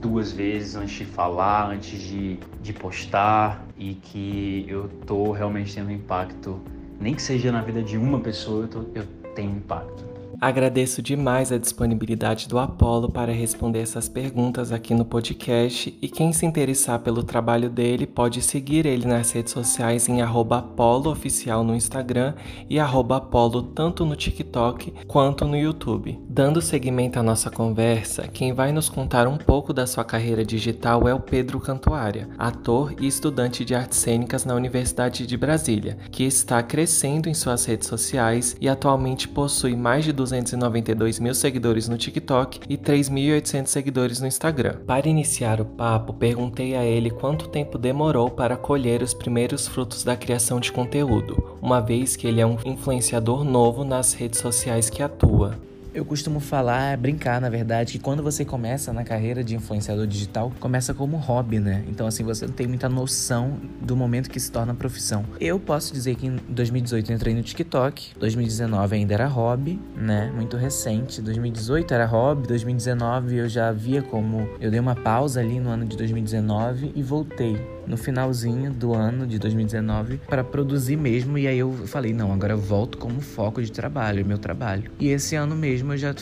duas 0.00 0.32
vezes 0.32 0.76
antes 0.76 0.94
de 0.94 1.04
falar, 1.04 1.70
antes 1.70 2.00
de, 2.00 2.38
de 2.60 2.72
postar 2.72 3.66
e 3.76 3.94
que 3.94 4.64
eu 4.68 4.88
tô 5.06 5.32
realmente 5.32 5.74
tendo 5.74 5.90
impacto, 5.90 6.60
nem 7.00 7.14
que 7.14 7.22
seja 7.22 7.50
na 7.50 7.60
vida 7.60 7.82
de 7.82 7.96
uma 7.96 8.20
pessoa, 8.20 8.64
eu, 8.64 8.68
tô, 8.68 8.84
eu 8.94 9.06
tenho 9.34 9.56
impacto. 9.56 10.13
Agradeço 10.44 11.00
demais 11.00 11.50
a 11.50 11.56
disponibilidade 11.56 12.46
do 12.46 12.58
Apolo 12.58 13.10
para 13.10 13.32
responder 13.32 13.78
essas 13.78 14.10
perguntas 14.10 14.72
aqui 14.72 14.92
no 14.92 15.02
podcast 15.02 15.96
e 16.02 16.06
quem 16.06 16.34
se 16.34 16.44
interessar 16.44 16.98
pelo 16.98 17.22
trabalho 17.22 17.70
dele 17.70 18.06
pode 18.06 18.42
seguir 18.42 18.84
ele 18.84 19.06
nas 19.06 19.32
redes 19.32 19.54
sociais 19.54 20.06
em 20.06 20.20
@apolooficial 20.20 21.64
no 21.64 21.74
Instagram 21.74 22.34
e 22.68 22.78
@apolo 22.78 23.62
tanto 23.62 24.04
no 24.04 24.14
TikTok 24.14 24.92
quanto 25.06 25.46
no 25.46 25.56
YouTube. 25.56 26.20
Dando 26.28 26.60
seguimento 26.60 27.18
à 27.18 27.22
nossa 27.22 27.50
conversa, 27.50 28.28
quem 28.28 28.52
vai 28.52 28.70
nos 28.70 28.90
contar 28.90 29.26
um 29.26 29.38
pouco 29.38 29.72
da 29.72 29.86
sua 29.86 30.04
carreira 30.04 30.44
digital 30.44 31.08
é 31.08 31.14
o 31.14 31.20
Pedro 31.20 31.58
Cantuária, 31.58 32.28
ator 32.36 32.94
e 33.00 33.06
estudante 33.06 33.64
de 33.64 33.74
artes 33.74 33.96
cênicas 33.96 34.44
na 34.44 34.54
Universidade 34.54 35.26
de 35.26 35.36
Brasília, 35.38 35.96
que 36.10 36.22
está 36.22 36.62
crescendo 36.62 37.30
em 37.30 37.34
suas 37.34 37.64
redes 37.64 37.88
sociais 37.88 38.54
e 38.60 38.68
atualmente 38.68 39.26
possui 39.26 39.74
mais 39.74 40.04
de 40.04 40.12
292 40.42 41.20
mil 41.20 41.34
seguidores 41.34 41.88
no 41.88 41.96
TikTok 41.96 42.60
e 42.68 42.76
3.800 42.76 43.66
seguidores 43.66 44.20
no 44.20 44.26
Instagram. 44.26 44.76
Para 44.86 45.08
iniciar 45.08 45.60
o 45.60 45.64
papo, 45.64 46.12
perguntei 46.12 46.74
a 46.74 46.84
ele 46.84 47.10
quanto 47.10 47.48
tempo 47.48 47.78
demorou 47.78 48.30
para 48.30 48.56
colher 48.56 49.02
os 49.02 49.14
primeiros 49.14 49.68
frutos 49.68 50.02
da 50.02 50.16
criação 50.16 50.58
de 50.58 50.72
conteúdo, 50.72 51.58
uma 51.62 51.80
vez 51.80 52.16
que 52.16 52.26
ele 52.26 52.40
é 52.40 52.46
um 52.46 52.58
influenciador 52.64 53.44
novo 53.44 53.84
nas 53.84 54.12
redes 54.14 54.40
sociais 54.40 54.90
que 54.90 55.02
atua. 55.02 55.56
Eu 55.94 56.04
costumo 56.04 56.40
falar, 56.40 56.96
brincar, 56.96 57.40
na 57.40 57.48
verdade, 57.48 57.92
que 57.92 57.98
quando 58.00 58.20
você 58.20 58.44
começa 58.44 58.92
na 58.92 59.04
carreira 59.04 59.44
de 59.44 59.54
influenciador 59.54 60.08
digital, 60.08 60.52
começa 60.58 60.92
como 60.92 61.16
hobby, 61.16 61.60
né? 61.60 61.84
Então, 61.88 62.04
assim, 62.04 62.24
você 62.24 62.48
não 62.48 62.52
tem 62.52 62.66
muita 62.66 62.88
noção 62.88 63.60
do 63.80 63.96
momento 63.96 64.28
que 64.28 64.40
se 64.40 64.50
torna 64.50 64.74
profissão. 64.74 65.24
Eu 65.40 65.60
posso 65.60 65.92
dizer 65.92 66.16
que 66.16 66.26
em 66.26 66.36
2018 66.48 67.12
eu 67.12 67.14
entrei 67.14 67.32
no 67.32 67.44
TikTok, 67.44 68.18
2019 68.18 68.96
ainda 68.96 69.14
era 69.14 69.28
hobby, 69.28 69.80
né? 69.96 70.32
Muito 70.34 70.56
recente. 70.56 71.22
2018 71.22 71.94
era 71.94 72.06
hobby, 72.06 72.48
2019 72.48 73.36
eu 73.36 73.48
já 73.48 73.70
via 73.70 74.02
como 74.02 74.48
eu 74.60 74.72
dei 74.72 74.80
uma 74.80 74.96
pausa 74.96 75.38
ali 75.38 75.60
no 75.60 75.70
ano 75.70 75.84
de 75.84 75.96
2019 75.96 76.90
e 76.96 77.02
voltei 77.04 77.56
no 77.86 77.96
finalzinho 77.96 78.72
do 78.72 78.94
ano 78.94 79.26
de 79.26 79.38
2019 79.38 80.20
para 80.28 80.42
produzir 80.42 80.96
mesmo. 80.96 81.38
E 81.38 81.46
aí 81.46 81.58
eu 81.58 81.72
falei, 81.86 82.12
não, 82.12 82.32
agora 82.32 82.52
eu 82.52 82.58
volto 82.58 82.98
como 82.98 83.20
foco 83.20 83.62
de 83.62 83.70
trabalho, 83.70 84.24
meu 84.24 84.38
trabalho. 84.38 84.90
E 84.98 85.08
esse 85.08 85.34
ano 85.34 85.54
mesmo 85.54 85.92
eu 85.92 85.96
já 85.96 86.14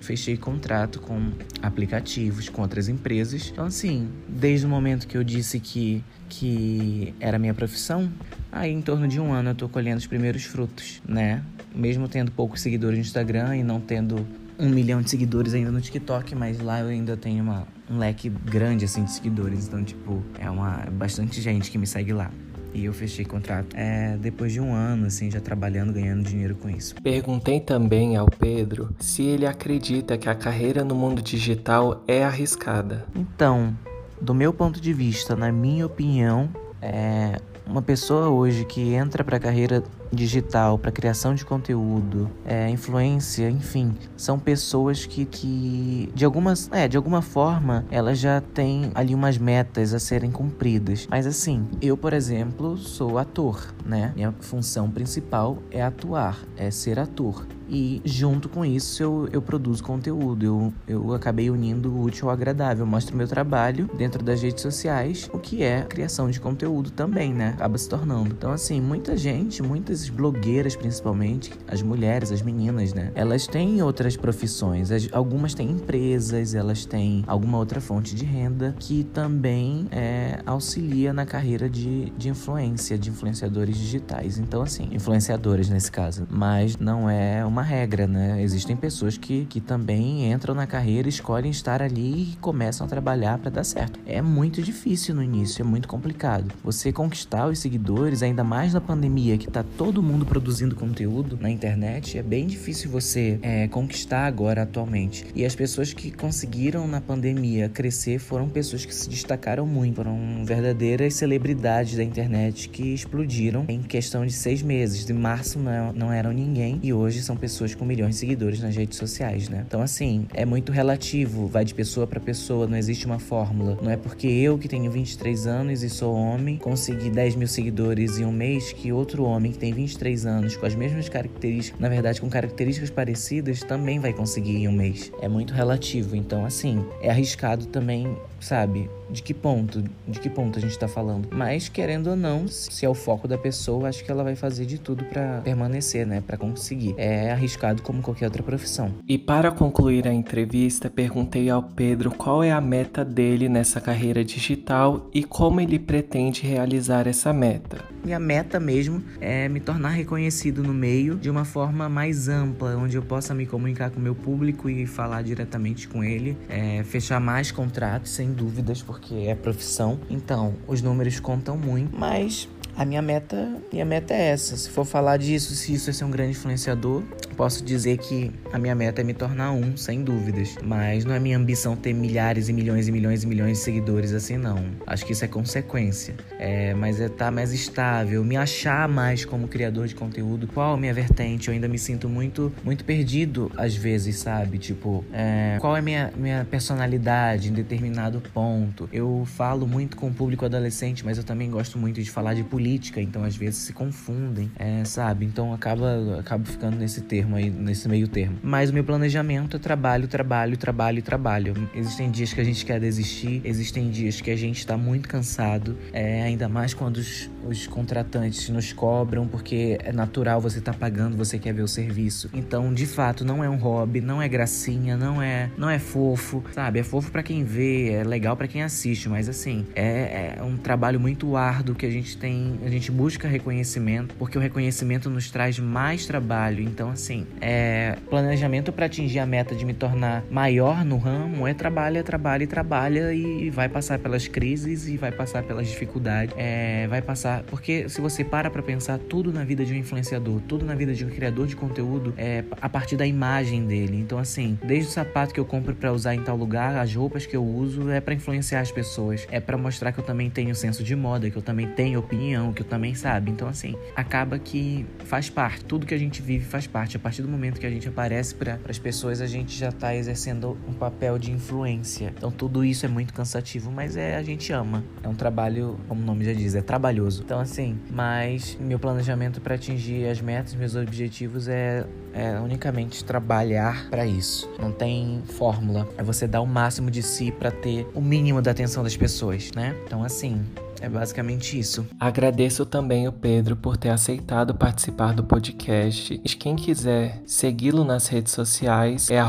fechei 0.00 0.36
contrato 0.36 1.00
com 1.00 1.30
aplicativos, 1.62 2.48
com 2.48 2.62
outras 2.62 2.88
empresas. 2.88 3.50
Então, 3.52 3.66
assim, 3.66 4.08
desde 4.28 4.66
o 4.66 4.68
momento 4.68 5.06
que 5.06 5.16
eu 5.16 5.24
disse 5.24 5.60
que, 5.60 6.04
que 6.28 7.14
era 7.20 7.38
minha 7.38 7.54
profissão, 7.54 8.10
aí 8.50 8.72
em 8.72 8.82
torno 8.82 9.06
de 9.06 9.20
um 9.20 9.32
ano 9.32 9.50
eu 9.50 9.54
tô 9.54 9.68
colhendo 9.68 9.98
os 9.98 10.06
primeiros 10.06 10.44
frutos, 10.44 11.02
né? 11.06 11.42
Mesmo 11.74 12.08
tendo 12.08 12.32
poucos 12.32 12.60
seguidores 12.60 12.98
no 12.98 13.04
Instagram 13.04 13.56
e 13.56 13.62
não 13.62 13.80
tendo 13.80 14.26
um 14.58 14.68
milhão 14.68 15.00
de 15.00 15.08
seguidores 15.08 15.54
ainda 15.54 15.70
no 15.70 15.80
TikTok, 15.80 16.34
mas 16.34 16.60
lá 16.60 16.80
eu 16.80 16.88
ainda 16.88 17.16
tenho 17.16 17.42
uma, 17.42 17.66
um 17.90 17.98
leque 17.98 18.28
grande 18.28 18.84
assim 18.84 19.04
de 19.04 19.12
seguidores. 19.12 19.66
Então, 19.66 19.82
tipo, 19.82 20.22
é 20.38 20.48
uma 20.48 20.84
é 20.86 20.90
bastante 20.90 21.40
gente 21.40 21.70
que 21.70 21.76
me 21.76 21.86
segue 21.86 22.12
lá. 22.12 22.30
E 22.72 22.84
eu 22.84 22.92
fechei 22.92 23.24
contrato 23.24 23.74
é, 23.76 24.16
depois 24.16 24.52
de 24.52 24.60
um 24.60 24.72
ano, 24.72 25.06
assim, 25.06 25.28
já 25.28 25.40
trabalhando, 25.40 25.92
ganhando 25.92 26.22
dinheiro 26.22 26.54
com 26.54 26.70
isso. 26.70 26.94
Perguntei 27.02 27.58
também 27.58 28.16
ao 28.16 28.26
Pedro 28.26 28.94
se 29.00 29.22
ele 29.22 29.44
acredita 29.44 30.16
que 30.16 30.28
a 30.28 30.34
carreira 30.36 30.84
no 30.84 30.94
mundo 30.94 31.20
digital 31.20 32.04
é 32.06 32.22
arriscada. 32.22 33.06
Então, 33.14 33.76
do 34.20 34.32
meu 34.32 34.52
ponto 34.52 34.80
de 34.80 34.92
vista, 34.92 35.34
na 35.34 35.50
minha 35.50 35.84
opinião, 35.84 36.48
é, 36.80 37.40
uma 37.66 37.82
pessoa 37.82 38.28
hoje 38.28 38.64
que 38.64 38.94
entra 38.94 39.24
para 39.24 39.36
a 39.36 39.40
carreira 39.40 39.82
digital, 40.12 40.78
para 40.78 40.90
criação 40.90 41.34
de 41.34 41.44
conteúdo, 41.44 42.30
é, 42.44 42.68
influência, 42.68 43.48
enfim, 43.48 43.94
são 44.16 44.38
pessoas 44.38 45.06
que, 45.06 45.24
que 45.24 46.10
de 46.14 46.24
algumas, 46.24 46.70
é, 46.72 46.88
de 46.88 46.96
alguma 46.96 47.22
forma, 47.22 47.84
elas 47.90 48.18
já 48.18 48.40
têm 48.40 48.90
ali 48.94 49.14
umas 49.14 49.38
metas 49.38 49.94
a 49.94 49.98
serem 49.98 50.30
cumpridas. 50.30 51.06
Mas 51.10 51.26
assim, 51.26 51.66
eu, 51.80 51.96
por 51.96 52.12
exemplo, 52.12 52.76
sou 52.76 53.18
ator, 53.18 53.74
né? 53.84 54.12
Minha 54.14 54.32
função 54.40 54.90
principal 54.90 55.58
é 55.70 55.82
atuar, 55.82 56.38
é 56.56 56.70
ser 56.70 56.98
ator. 56.98 57.46
E 57.70 58.02
junto 58.04 58.48
com 58.48 58.64
isso 58.64 59.00
eu, 59.00 59.28
eu 59.32 59.40
produzo 59.40 59.84
conteúdo. 59.84 60.44
Eu, 60.44 60.74
eu 60.88 61.14
acabei 61.14 61.48
unindo 61.50 61.88
o 61.92 62.02
útil 62.02 62.28
ao 62.28 62.34
agradável. 62.34 62.82
Eu 62.84 62.90
mostro 62.90 63.16
meu 63.16 63.28
trabalho 63.28 63.88
dentro 63.96 64.24
das 64.24 64.42
redes 64.42 64.60
sociais, 64.60 65.30
o 65.32 65.38
que 65.38 65.62
é 65.62 65.82
criação 65.82 66.28
de 66.28 66.40
conteúdo 66.40 66.90
também, 66.90 67.32
né? 67.32 67.50
Acaba 67.50 67.78
se 67.78 67.88
tornando. 67.88 68.30
Então, 68.30 68.50
assim, 68.50 68.80
muita 68.80 69.16
gente, 69.16 69.62
muitas 69.62 69.99
blogueiras 70.08 70.74
principalmente, 70.74 71.52
as 71.68 71.82
mulheres, 71.82 72.32
as 72.32 72.42
meninas, 72.42 72.92
né? 72.92 73.12
Elas 73.14 73.46
têm 73.46 73.82
outras 73.82 74.16
profissões. 74.16 74.90
As, 74.90 75.08
algumas 75.12 75.54
têm 75.54 75.70
empresas, 75.70 76.54
elas 76.54 76.84
têm 76.84 77.24
alguma 77.26 77.58
outra 77.58 77.80
fonte 77.80 78.14
de 78.14 78.24
renda 78.24 78.74
que 78.78 79.04
também 79.04 79.86
é, 79.92 80.40
auxilia 80.44 81.12
na 81.12 81.24
carreira 81.24 81.68
de, 81.68 82.10
de 82.10 82.28
influência, 82.28 82.98
de 82.98 83.10
influenciadores 83.10 83.76
digitais. 83.76 84.38
Então, 84.38 84.62
assim, 84.62 84.88
influenciadoras 84.92 85.68
nesse 85.68 85.90
caso. 85.90 86.26
Mas 86.28 86.76
não 86.76 87.08
é 87.08 87.44
uma 87.44 87.60
uma 87.60 87.62
regra, 87.62 88.06
né? 88.06 88.42
Existem 88.42 88.74
pessoas 88.74 89.18
que, 89.18 89.44
que 89.44 89.60
também 89.60 90.32
entram 90.32 90.54
na 90.54 90.66
carreira, 90.66 91.08
escolhem 91.08 91.50
estar 91.50 91.82
ali 91.82 92.32
e 92.32 92.36
começam 92.40 92.86
a 92.86 92.88
trabalhar 92.88 93.38
para 93.38 93.50
dar 93.50 93.64
certo. 93.64 94.00
É 94.06 94.22
muito 94.22 94.62
difícil 94.62 95.14
no 95.14 95.22
início, 95.22 95.60
é 95.60 95.64
muito 95.64 95.86
complicado. 95.86 96.50
Você 96.64 96.90
conquistar 96.90 97.46
os 97.46 97.58
seguidores, 97.58 98.22
ainda 98.22 98.42
mais 98.42 98.72
na 98.72 98.80
pandemia, 98.80 99.36
que 99.36 99.50
tá 99.50 99.62
todo 99.76 99.89
todo 99.90 100.04
mundo 100.04 100.24
produzindo 100.24 100.76
conteúdo 100.76 101.36
na 101.40 101.50
internet, 101.50 102.16
é 102.16 102.22
bem 102.22 102.46
difícil 102.46 102.88
você 102.88 103.40
é, 103.42 103.66
conquistar 103.66 104.24
agora 104.24 104.62
atualmente. 104.62 105.26
E 105.34 105.44
as 105.44 105.56
pessoas 105.56 105.92
que 105.92 106.12
conseguiram 106.12 106.86
na 106.86 107.00
pandemia 107.00 107.68
crescer 107.68 108.20
foram 108.20 108.48
pessoas 108.48 108.84
que 108.86 108.94
se 108.94 109.10
destacaram 109.10 109.66
muito, 109.66 109.96
foram 109.96 110.44
verdadeiras 110.44 111.14
celebridades 111.14 111.96
da 111.96 112.04
internet 112.04 112.68
que 112.68 112.94
explodiram 112.94 113.64
em 113.68 113.82
questão 113.82 114.24
de 114.24 114.32
seis 114.32 114.62
meses. 114.62 115.04
De 115.04 115.12
março 115.12 115.58
não, 115.58 115.92
não 115.92 116.12
eram 116.12 116.30
ninguém 116.30 116.78
e 116.84 116.92
hoje 116.92 117.20
são 117.20 117.36
pessoas 117.36 117.74
com 117.74 117.84
milhões 117.84 118.14
de 118.14 118.20
seguidores 118.20 118.60
nas 118.60 118.76
redes 118.76 118.96
sociais, 118.96 119.48
né? 119.48 119.64
Então, 119.66 119.82
assim, 119.82 120.24
é 120.32 120.44
muito 120.44 120.70
relativo, 120.70 121.48
vai 121.48 121.64
de 121.64 121.74
pessoa 121.74 122.06
para 122.06 122.20
pessoa, 122.20 122.68
não 122.68 122.76
existe 122.76 123.06
uma 123.06 123.18
fórmula. 123.18 123.76
Não 123.82 123.90
é 123.90 123.96
porque 123.96 124.28
eu, 124.28 124.56
que 124.56 124.68
tenho 124.68 124.88
23 124.88 125.48
anos 125.48 125.82
e 125.82 125.90
sou 125.90 126.14
homem, 126.14 126.56
consegui 126.56 127.10
10 127.10 127.34
mil 127.34 127.48
seguidores 127.48 128.20
em 128.20 128.24
um 128.24 128.30
mês 128.30 128.72
que 128.72 128.92
outro 128.92 129.24
homem 129.24 129.50
que 129.50 129.58
tem 129.58 129.79
23 129.80 130.26
anos, 130.26 130.56
com 130.56 130.66
as 130.66 130.74
mesmas 130.74 131.08
características, 131.08 131.80
na 131.80 131.88
verdade, 131.88 132.20
com 132.20 132.28
características 132.28 132.90
parecidas, 132.90 133.60
também 133.60 133.98
vai 133.98 134.12
conseguir 134.12 134.56
em 134.56 134.68
um 134.68 134.72
mês. 134.72 135.10
É 135.20 135.28
muito 135.28 135.54
relativo. 135.54 136.14
Então, 136.14 136.44
assim, 136.44 136.84
é 137.00 137.10
arriscado 137.10 137.66
também, 137.66 138.16
sabe? 138.40 138.90
De 139.10 139.22
que 139.22 139.34
ponto, 139.34 139.82
de 140.06 140.20
que 140.20 140.30
ponto 140.30 140.58
a 140.58 140.62
gente 140.62 140.78
tá 140.78 140.88
falando. 140.88 141.28
Mas 141.30 141.68
querendo 141.68 142.10
ou 142.10 142.16
não, 142.16 142.46
se 142.48 142.84
é 142.84 142.88
o 142.88 142.94
foco 142.94 143.26
da 143.26 143.38
pessoa, 143.38 143.88
acho 143.88 144.04
que 144.04 144.10
ela 144.10 144.24
vai 144.24 144.36
fazer 144.36 144.66
de 144.66 144.78
tudo 144.78 145.04
para 145.04 145.40
permanecer, 145.42 146.06
né, 146.06 146.22
para 146.24 146.36
conseguir. 146.36 146.94
É 146.96 147.30
arriscado 147.30 147.82
como 147.82 148.02
qualquer 148.02 148.26
outra 148.26 148.42
profissão. 148.42 148.94
E 149.08 149.18
para 149.18 149.50
concluir 149.50 150.06
a 150.06 150.12
entrevista, 150.12 150.88
perguntei 150.88 151.50
ao 151.50 151.62
Pedro 151.62 152.10
qual 152.10 152.42
é 152.42 152.52
a 152.52 152.60
meta 152.60 153.04
dele 153.04 153.48
nessa 153.48 153.80
carreira 153.80 154.24
digital 154.24 155.08
e 155.12 155.24
como 155.24 155.60
ele 155.60 155.78
pretende 155.78 156.42
realizar 156.46 157.06
essa 157.06 157.32
meta. 157.32 157.84
Minha 158.04 158.18
meta 158.18 158.58
mesmo 158.58 159.02
é 159.20 159.48
me 159.48 159.60
tornar 159.60 159.90
reconhecido 159.90 160.62
no 160.62 160.72
meio 160.72 161.16
de 161.16 161.28
uma 161.28 161.44
forma 161.44 161.88
mais 161.88 162.28
ampla, 162.28 162.76
onde 162.76 162.96
eu 162.96 163.02
possa 163.02 163.34
me 163.34 163.44
comunicar 163.44 163.90
com 163.90 163.98
o 163.98 164.02
meu 164.02 164.14
público 164.14 164.70
e 164.70 164.86
falar 164.86 165.22
diretamente 165.22 165.86
com 165.86 166.02
ele, 166.02 166.36
é, 166.48 166.82
fechar 166.82 167.20
mais 167.20 167.50
contratos, 167.50 168.12
sem 168.12 168.32
dúvidas, 168.32 168.80
porque 168.82 168.99
porque 169.00 169.14
é 169.26 169.34
profissão. 169.34 169.98
Então, 170.10 170.54
os 170.68 170.82
números 170.82 171.18
contam 171.18 171.56
muito, 171.56 171.96
mas 171.96 172.48
a 172.80 172.84
minha 172.86 173.02
meta, 173.02 173.46
minha 173.70 173.84
meta 173.84 174.14
é 174.14 174.28
essa. 174.28 174.56
Se 174.56 174.70
for 174.70 174.86
falar 174.86 175.18
disso, 175.18 175.54
se 175.54 175.74
isso 175.74 175.90
é 175.90 175.92
ser 175.92 176.02
um 176.06 176.10
grande 176.10 176.30
influenciador, 176.30 177.02
posso 177.36 177.62
dizer 177.62 177.98
que 177.98 178.32
a 178.54 178.58
minha 178.58 178.74
meta 178.74 179.02
é 179.02 179.04
me 179.04 179.12
tornar 179.12 179.52
um, 179.52 179.76
sem 179.76 180.02
dúvidas. 180.02 180.56
Mas 180.64 181.04
não 181.04 181.14
é 181.14 181.18
minha 181.18 181.36
ambição 181.36 181.76
ter 181.76 181.92
milhares 181.92 182.48
e 182.48 182.54
milhões 182.54 182.88
e 182.88 182.92
milhões 182.92 183.22
e 183.22 183.26
milhões 183.26 183.58
de 183.58 183.64
seguidores 183.64 184.14
assim, 184.14 184.38
não. 184.38 184.64
Acho 184.86 185.04
que 185.04 185.12
isso 185.12 185.22
é 185.22 185.28
consequência. 185.28 186.14
É, 186.38 186.72
mas 186.72 186.98
é 187.02 187.04
estar 187.04 187.26
tá 187.26 187.30
mais 187.30 187.52
estável, 187.52 188.24
me 188.24 188.34
achar 188.34 188.88
mais 188.88 189.26
como 189.26 189.46
criador 189.46 189.86
de 189.86 189.94
conteúdo. 189.94 190.46
Qual 190.46 190.72
a 190.72 190.76
minha 190.78 190.94
vertente? 190.94 191.48
Eu 191.48 191.54
ainda 191.54 191.68
me 191.68 191.78
sinto 191.78 192.08
muito, 192.08 192.50
muito 192.64 192.82
perdido 192.86 193.52
às 193.58 193.76
vezes, 193.76 194.16
sabe? 194.16 194.56
Tipo, 194.56 195.04
é, 195.12 195.58
qual 195.60 195.76
é 195.76 195.82
minha, 195.82 196.10
minha 196.16 196.46
personalidade 196.50 197.50
em 197.50 197.52
determinado 197.52 198.22
ponto? 198.32 198.88
Eu 198.90 199.26
falo 199.26 199.66
muito 199.66 199.98
com 199.98 200.08
o 200.08 200.14
público 200.14 200.46
adolescente, 200.46 201.04
mas 201.04 201.18
eu 201.18 201.24
também 201.24 201.50
gosto 201.50 201.76
muito 201.76 202.02
de 202.02 202.10
falar 202.10 202.32
de 202.32 202.42
política 202.42 202.69
então 203.00 203.24
às 203.24 203.36
vezes 203.36 203.60
se 203.60 203.72
confundem, 203.72 204.50
é, 204.56 204.84
sabe? 204.84 205.24
Então 205.24 205.52
acaba, 205.52 206.18
acaba 206.18 206.44
ficando 206.44 206.76
nesse 206.76 207.00
termo 207.02 207.36
aí, 207.36 207.50
nesse 207.50 207.88
meio 207.88 208.08
termo. 208.08 208.38
Mas 208.42 208.70
o 208.70 208.74
meu 208.74 208.84
planejamento 208.84 209.56
é 209.56 209.60
trabalho, 209.60 210.06
trabalho, 210.08 210.56
trabalho 210.56 211.02
trabalho. 211.02 211.68
Existem 211.74 212.10
dias 212.10 212.32
que 212.32 212.40
a 212.40 212.44
gente 212.44 212.64
quer 212.64 212.80
desistir, 212.80 213.40
existem 213.44 213.90
dias 213.90 214.20
que 214.20 214.30
a 214.30 214.36
gente 214.36 214.66
tá 214.66 214.76
muito 214.76 215.08
cansado, 215.08 215.76
é, 215.92 216.22
ainda 216.22 216.48
mais 216.48 216.74
quando 216.74 216.96
os, 216.96 217.30
os 217.46 217.66
contratantes 217.66 218.48
nos 218.48 218.72
cobram, 218.72 219.26
porque 219.26 219.78
é 219.82 219.92
natural 219.92 220.40
você 220.40 220.60
tá 220.60 220.72
pagando, 220.72 221.16
você 221.16 221.38
quer 221.38 221.52
ver 221.52 221.62
o 221.62 221.68
serviço. 221.68 222.30
Então, 222.32 222.72
de 222.72 222.86
fato, 222.86 223.24
não 223.24 223.44
é 223.44 223.48
um 223.48 223.56
hobby, 223.56 224.00
não 224.00 224.20
é 224.20 224.28
gracinha, 224.28 224.96
não 224.96 225.20
é, 225.20 225.50
não 225.56 225.68
é 225.68 225.78
fofo, 225.78 226.42
sabe? 226.52 226.80
É 226.80 226.82
fofo 226.82 227.10
para 227.10 227.22
quem 227.22 227.44
vê, 227.44 227.90
é 227.92 228.04
legal 228.04 228.36
para 228.36 228.48
quem 228.48 228.62
assiste, 228.62 229.08
mas 229.08 229.28
assim, 229.28 229.66
é, 229.74 230.36
é 230.38 230.42
um 230.42 230.56
trabalho 230.56 230.98
muito 230.98 231.36
árduo 231.36 231.74
que 231.74 231.86
a 231.86 231.90
gente 231.90 232.16
tem 232.16 232.49
a 232.64 232.68
gente 232.68 232.90
busca 232.90 233.28
reconhecimento, 233.28 234.14
porque 234.16 234.36
o 234.36 234.40
reconhecimento 234.40 235.08
nos 235.10 235.30
traz 235.30 235.58
mais 235.58 236.06
trabalho. 236.06 236.62
Então, 236.62 236.90
assim, 236.90 237.26
é, 237.40 237.96
planejamento 238.08 238.72
para 238.72 238.86
atingir 238.86 239.18
a 239.18 239.26
meta 239.26 239.54
de 239.54 239.64
me 239.64 239.74
tornar 239.74 240.24
maior 240.30 240.84
no 240.84 240.96
ramo 240.96 241.46
é 241.46 241.54
trabalha, 241.54 242.02
trabalha 242.02 242.44
e 242.44 242.46
trabalha 242.46 243.12
e 243.12 243.50
vai 243.50 243.68
passar 243.68 243.98
pelas 243.98 244.26
crises 244.26 244.88
e 244.88 244.96
vai 244.96 245.12
passar 245.12 245.42
pelas 245.42 245.68
dificuldades. 245.68 246.34
É, 246.36 246.86
vai 246.88 247.02
passar. 247.02 247.42
Porque 247.44 247.88
se 247.88 248.00
você 248.00 248.24
para 248.24 248.50
pra 248.50 248.62
pensar, 248.62 248.98
tudo 248.98 249.32
na 249.32 249.44
vida 249.44 249.64
de 249.64 249.72
um 249.72 249.76
influenciador, 249.76 250.40
tudo 250.46 250.64
na 250.64 250.74
vida 250.74 250.94
de 250.94 251.04
um 251.04 251.10
criador 251.10 251.46
de 251.46 251.56
conteúdo 251.56 252.14
é 252.16 252.44
a 252.60 252.68
partir 252.68 252.96
da 252.96 253.06
imagem 253.06 253.66
dele. 253.66 253.98
Então, 253.98 254.18
assim, 254.18 254.58
desde 254.64 254.88
o 254.88 254.92
sapato 254.92 255.34
que 255.34 255.40
eu 255.40 255.44
compro 255.44 255.74
para 255.74 255.92
usar 255.92 256.14
em 256.14 256.22
tal 256.22 256.36
lugar, 256.36 256.76
as 256.76 256.94
roupas 256.94 257.26
que 257.26 257.36
eu 257.36 257.44
uso 257.44 257.90
é 257.90 258.00
para 258.00 258.14
influenciar 258.14 258.60
as 258.60 258.70
pessoas, 258.70 259.26
é 259.30 259.40
para 259.40 259.56
mostrar 259.56 259.92
que 259.92 260.00
eu 260.00 260.04
também 260.04 260.30
tenho 260.30 260.54
senso 260.54 260.82
de 260.82 260.94
moda, 260.94 261.30
que 261.30 261.36
eu 261.36 261.42
também 261.42 261.66
tenho 261.68 261.98
opinião, 261.98 262.39
que 262.52 262.62
eu 262.62 262.66
também 262.66 262.94
sabe. 262.94 263.30
Então, 263.30 263.48
assim, 263.48 263.76
acaba 263.94 264.38
que 264.38 264.86
faz 265.04 265.28
parte, 265.28 265.64
tudo 265.64 265.86
que 265.86 265.94
a 265.94 265.98
gente 265.98 266.22
vive 266.22 266.44
faz 266.44 266.66
parte. 266.66 266.96
A 266.96 267.00
partir 267.00 267.22
do 267.22 267.28
momento 267.28 267.60
que 267.60 267.66
a 267.66 267.70
gente 267.70 267.88
aparece 267.88 268.34
para 268.34 268.58
as 268.68 268.78
pessoas, 268.78 269.20
a 269.20 269.26
gente 269.26 269.56
já 269.56 269.70
tá 269.70 269.94
exercendo 269.94 270.56
um 270.68 270.72
papel 270.72 271.18
de 271.18 271.30
influência. 271.30 272.12
Então, 272.16 272.30
tudo 272.30 272.64
isso 272.64 272.86
é 272.86 272.88
muito 272.88 273.12
cansativo, 273.12 273.70
mas 273.70 273.96
é 273.96 274.16
a 274.16 274.22
gente 274.22 274.52
ama. 274.52 274.82
É 275.02 275.08
um 275.08 275.14
trabalho, 275.14 275.78
como 275.88 276.02
o 276.02 276.04
nome 276.04 276.24
já 276.24 276.32
diz, 276.32 276.54
é 276.54 276.62
trabalhoso. 276.62 277.22
Então, 277.24 277.38
assim, 277.38 277.78
mas 277.90 278.56
meu 278.60 278.78
planejamento 278.78 279.40
para 279.40 279.54
atingir 279.54 280.06
as 280.08 280.20
metas, 280.20 280.54
meus 280.54 280.74
objetivos 280.74 281.48
é, 281.48 281.84
é 282.12 282.38
unicamente 282.40 283.04
trabalhar 283.04 283.88
para 283.90 284.06
isso. 284.06 284.50
Não 284.58 284.72
tem 284.72 285.22
fórmula. 285.36 285.88
É 285.96 286.02
você 286.02 286.26
dar 286.26 286.40
o 286.40 286.46
máximo 286.46 286.90
de 286.90 287.02
si 287.02 287.30
para 287.30 287.50
ter 287.50 287.86
o 287.94 288.00
mínimo 288.00 288.40
da 288.40 288.50
atenção 288.50 288.82
das 288.82 288.96
pessoas, 288.96 289.50
né? 289.54 289.74
Então, 289.86 290.02
assim, 290.02 290.44
é 290.80 290.88
basicamente 290.88 291.58
isso. 291.58 291.86
Agradeço 291.98 292.64
também 292.64 293.06
o 293.06 293.12
Pedro 293.12 293.54
por 293.54 293.76
ter 293.76 293.90
aceitado 293.90 294.54
participar 294.54 295.14
do 295.14 295.22
podcast. 295.22 296.20
E 296.24 296.28
quem 296.28 296.56
quiser 296.56 297.22
segui-lo 297.26 297.84
nas 297.84 298.08
redes 298.08 298.32
sociais 298.32 299.10
é 299.10 299.20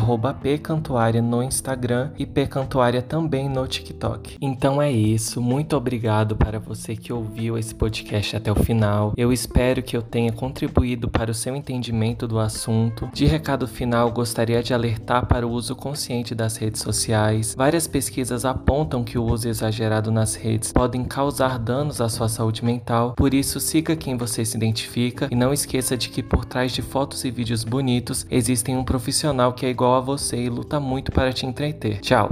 pcantuária 0.41 1.21
no 1.21 1.43
Instagram 1.43 2.11
e 2.17 2.25
pcantuária 2.25 3.01
também 3.01 3.49
no 3.49 3.67
TikTok. 3.67 4.37
Então 4.41 4.81
é 4.81 4.91
isso. 4.91 5.41
Muito 5.41 5.75
obrigado 5.75 6.35
para 6.35 6.59
você 6.59 6.95
que 6.95 7.11
ouviu 7.11 7.57
esse 7.57 7.75
podcast 7.75 8.37
até 8.37 8.51
o 8.51 8.55
final. 8.55 9.13
Eu 9.17 9.33
espero 9.33 9.83
que 9.83 9.95
eu 9.95 10.01
tenha 10.01 10.31
contribuído 10.31 11.09
para 11.09 11.31
o 11.31 11.35
seu 11.35 11.55
entendimento 11.55 12.27
do 12.27 12.39
assunto. 12.39 13.09
De 13.13 13.25
recado 13.25 13.67
final, 13.67 14.11
gostaria 14.11 14.63
de 14.63 14.73
alertar 14.73 15.25
para 15.25 15.45
o 15.45 15.51
uso 15.51 15.75
consciente 15.75 16.33
das 16.33 16.57
redes 16.57 16.81
sociais. 16.81 17.53
Várias 17.57 17.87
pesquisas 17.87 18.45
apontam 18.45 19.03
que 19.03 19.17
o 19.17 19.23
uso 19.23 19.49
exagerado 19.49 20.11
nas 20.11 20.35
redes 20.35 20.71
podem 20.71 21.03
causar 21.03 21.40
causar 21.41 21.57
danos 21.57 21.99
à 21.99 22.07
sua 22.07 22.29
saúde 22.29 22.63
mental, 22.63 23.13
por 23.17 23.33
isso 23.33 23.59
siga 23.59 23.95
quem 23.95 24.15
você 24.15 24.45
se 24.45 24.55
identifica 24.55 25.27
e 25.31 25.35
não 25.35 25.51
esqueça 25.51 25.97
de 25.97 26.07
que 26.09 26.21
por 26.21 26.45
trás 26.45 26.71
de 26.71 26.83
fotos 26.83 27.25
e 27.25 27.31
vídeos 27.31 27.63
bonitos 27.63 28.27
existem 28.29 28.77
um 28.77 28.83
profissional 28.83 29.51
que 29.51 29.65
é 29.65 29.69
igual 29.69 29.95
a 29.95 29.99
você 29.99 30.37
e 30.37 30.49
luta 30.49 30.79
muito 30.79 31.11
para 31.11 31.33
te 31.33 31.47
entreter. 31.47 31.99
Tchau! 31.99 32.29